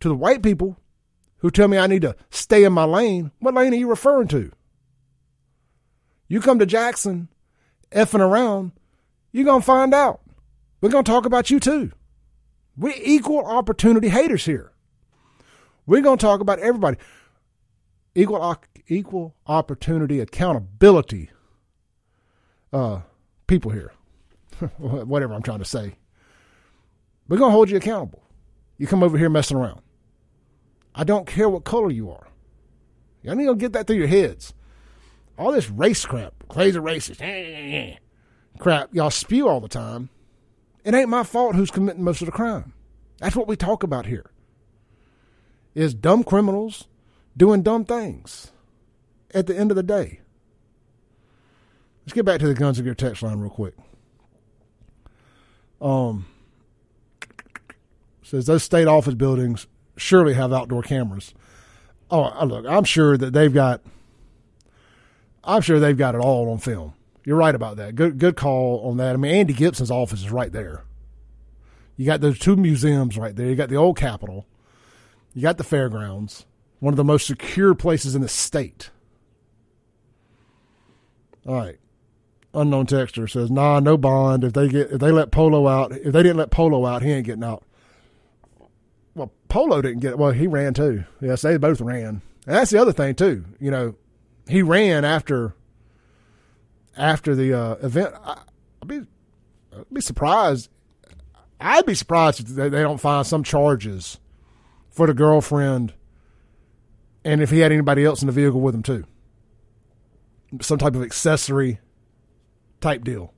[0.00, 0.76] To the white people
[1.38, 4.28] who tell me I need to stay in my lane, what lane are you referring
[4.28, 4.52] to?
[6.28, 7.28] You come to Jackson
[7.92, 8.72] effing around,
[9.32, 10.20] you're going to find out.
[10.80, 11.92] We're going to talk about you too.
[12.76, 14.72] We're equal opportunity haters here.
[15.86, 16.98] We're going to talk about everybody.
[18.14, 18.56] Equal
[18.88, 21.30] equal opportunity accountability
[22.72, 23.00] uh,
[23.46, 23.92] people here.
[24.78, 25.96] Whatever I'm trying to say.
[27.28, 28.22] We're going to hold you accountable.
[28.78, 29.80] You come over here messing around.
[30.96, 32.26] I don't care what color you are.
[33.22, 34.54] Y'all need to get that through your heads.
[35.38, 37.20] All this race crap, crazy racist
[38.58, 40.08] crap y'all spew all the time.
[40.82, 42.72] It ain't my fault who's committing most of the crime.
[43.18, 44.30] That's what we talk about here.
[45.74, 46.88] Is dumb criminals
[47.36, 48.50] doing dumb things
[49.34, 50.20] at the end of the day.
[52.02, 53.74] Let's get back to the Guns of Gear text line real quick.
[55.80, 56.26] Um,
[58.22, 59.66] says those state office buildings
[59.96, 61.34] surely have outdoor cameras.
[62.10, 63.80] Oh, uh, look, I'm sure that they've got.
[65.42, 66.94] I'm sure they've got it all on film.
[67.24, 67.94] You're right about that.
[67.94, 69.14] Good, good call on that.
[69.14, 70.84] I mean, Andy Gipson's office is right there.
[71.96, 73.46] You got those two museums right there.
[73.46, 74.46] You got the old Capitol.
[75.34, 76.46] You got the fairgrounds
[76.80, 78.90] one of the most secure places in the state.
[81.46, 81.78] All right.
[82.54, 84.44] Unknown texter says, "Nah, no bond.
[84.44, 87.12] If they get if they let Polo out, if they didn't let Polo out, he
[87.12, 87.62] ain't getting out."
[89.48, 90.18] Polo didn't get.
[90.18, 91.04] Well, he ran too.
[91.20, 92.22] Yes, they both ran.
[92.46, 93.44] And that's the other thing too.
[93.60, 93.94] You know,
[94.48, 95.54] he ran after
[96.96, 98.14] after the uh, event.
[98.24, 98.40] I,
[98.80, 99.06] would be
[99.76, 100.70] I'd be surprised.
[101.60, 104.18] I'd be surprised if they, they don't find some charges
[104.90, 105.94] for the girlfriend
[107.24, 109.04] and if he had anybody else in the vehicle with him too.
[110.60, 111.80] Some type of accessory
[112.80, 113.34] type deal.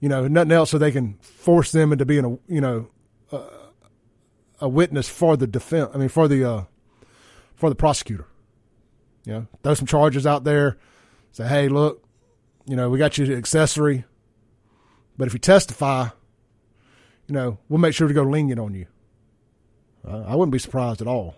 [0.00, 2.88] You know, nothing else so they can force them into being a you know
[4.60, 5.90] a, witness for the defense.
[5.94, 6.64] I mean, for the uh,
[7.54, 8.26] for the prosecutor.
[9.24, 10.78] You know, throw some charges out there.
[11.32, 12.04] Say, hey, look,
[12.66, 14.04] you know, we got you accessory,
[15.16, 16.08] but if you testify,
[17.26, 18.86] you know, we'll make sure to go lenient on you.
[20.06, 21.36] I wouldn't be surprised at all.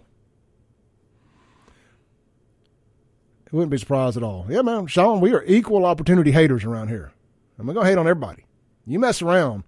[3.46, 4.46] I wouldn't be surprised at all.
[4.48, 7.12] Yeah, man, Sean, we are equal opportunity haters around here.
[7.58, 8.44] I'm gonna hate on everybody.
[8.86, 9.62] You mess around,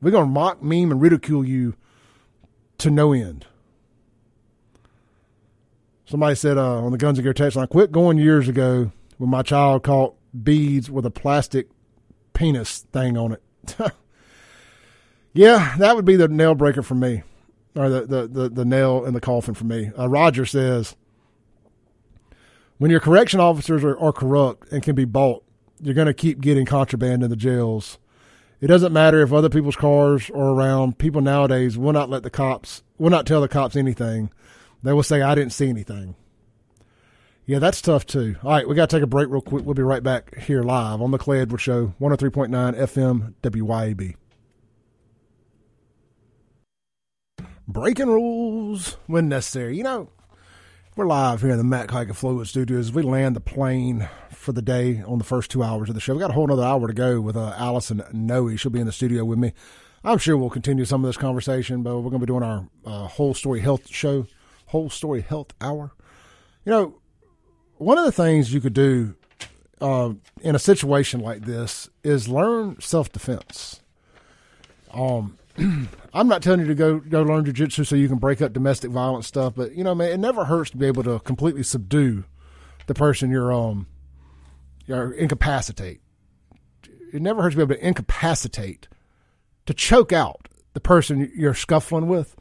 [0.00, 1.74] we're gonna mock, meme, and ridicule you
[2.78, 3.46] to no end.
[6.06, 9.30] Somebody said uh, on the Guns and Gear text line, quit going years ago when
[9.30, 11.68] my child caught beads with a plastic
[12.32, 13.42] penis thing on it.
[15.32, 17.22] yeah, that would be the nail breaker for me,
[17.74, 19.90] or the, the, the, the nail in the coffin for me.
[19.98, 20.94] Uh, Roger says,
[22.78, 25.42] when your correction officers are, are corrupt and can be bought,
[25.80, 27.98] you're going to keep getting contraband in the jails.
[28.66, 30.98] It doesn't matter if other people's cars are around.
[30.98, 34.28] People nowadays will not let the cops, will not tell the cops anything.
[34.82, 36.16] They will say, I didn't see anything.
[37.44, 38.34] Yeah, that's tough too.
[38.42, 39.64] All right, we got to take a break real quick.
[39.64, 44.16] We'll be right back here live on the Clay Edwards Show, 103.9 FM WYAB.
[47.68, 49.76] Breaking rules when necessary.
[49.76, 50.10] You know,
[50.96, 52.90] we're live here in the Mac Haik Flowood Studios.
[52.90, 56.14] We land the plane for the day on the first two hours of the show.
[56.14, 58.54] We got a whole other hour to go with uh, Allison Noe.
[58.56, 59.52] She'll be in the studio with me.
[60.04, 62.68] I'm sure we'll continue some of this conversation, but we're going to be doing our
[62.84, 64.26] uh, whole story health show,
[64.66, 65.90] whole story health hour.
[66.64, 66.94] You know,
[67.78, 69.16] one of the things you could do
[69.80, 73.80] uh, in a situation like this is learn self defense.
[74.92, 75.38] Um,
[76.14, 78.90] I'm not telling you to go go learn jujitsu so you can break up domestic
[78.90, 82.24] violence stuff, but you know, man, it never hurts to be able to completely subdue
[82.86, 83.86] the person you're um
[84.86, 86.00] you're incapacitate.
[87.12, 88.88] It never hurts to be able to incapacitate,
[89.66, 92.36] to choke out the person you're scuffling with.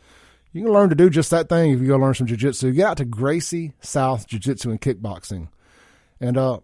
[0.51, 2.71] You can learn to do just that thing if you go learn some jiu-jitsu.
[2.71, 5.49] Get out to Gracie South Jiu-Jitsu and Kickboxing
[6.19, 6.59] and uh,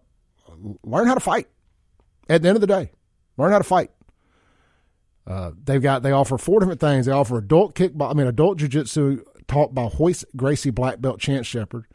[0.82, 1.48] learn how to fight.
[2.28, 2.92] At the end of the day,
[3.36, 3.90] learn how to fight.
[5.26, 7.06] Uh, they've got they offer four different things.
[7.06, 11.46] They offer adult kickbox, I mean adult jiu-jitsu taught by Royce Gracie black belt Chance
[11.46, 11.86] Shepherd.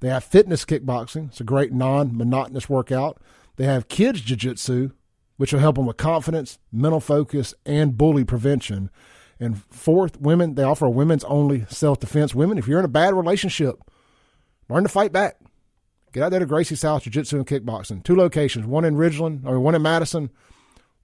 [0.00, 1.28] They have fitness kickboxing.
[1.28, 3.20] It's a great non-monotonous workout.
[3.56, 4.90] They have kids jiu-jitsu,
[5.36, 8.90] which will help them with confidence, mental focus, and bully prevention.
[9.40, 12.34] And fourth, women, they offer a women's only self-defense.
[12.34, 13.76] Women, if you're in a bad relationship,
[14.68, 15.38] learn to fight back.
[16.12, 18.02] Get out there to Gracie South Jiu-Jitsu and Kickboxing.
[18.02, 20.30] Two locations, one in Ridgeland, or one in Madison,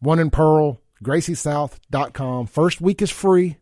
[0.01, 2.47] one in Pearl, graciesouth.com.
[2.47, 3.59] First week is free.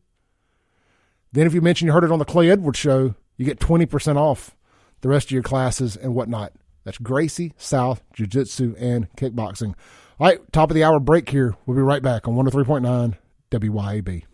[1.32, 4.16] Then if you mention you heard it on the Clay Edwards show, you get 20%
[4.16, 4.54] off
[5.00, 6.52] the rest of your classes and whatnot.
[6.84, 9.74] That's Gracie South Jiu Jitsu and Kickboxing.
[10.18, 11.54] All right, top of the hour break here.
[11.66, 13.16] We'll be right back on 103.9
[13.50, 14.24] WYAB.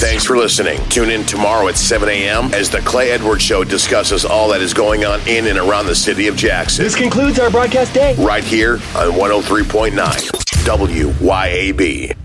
[0.00, 0.80] Thanks for listening.
[0.88, 2.54] Tune in tomorrow at 7 a.m.
[2.54, 5.94] as the Clay Edwards Show discusses all that is going on in and around the
[5.94, 6.84] city of Jackson.
[6.84, 8.14] This concludes our broadcast day.
[8.16, 9.92] Right here on 103.9
[10.64, 12.16] WYAB.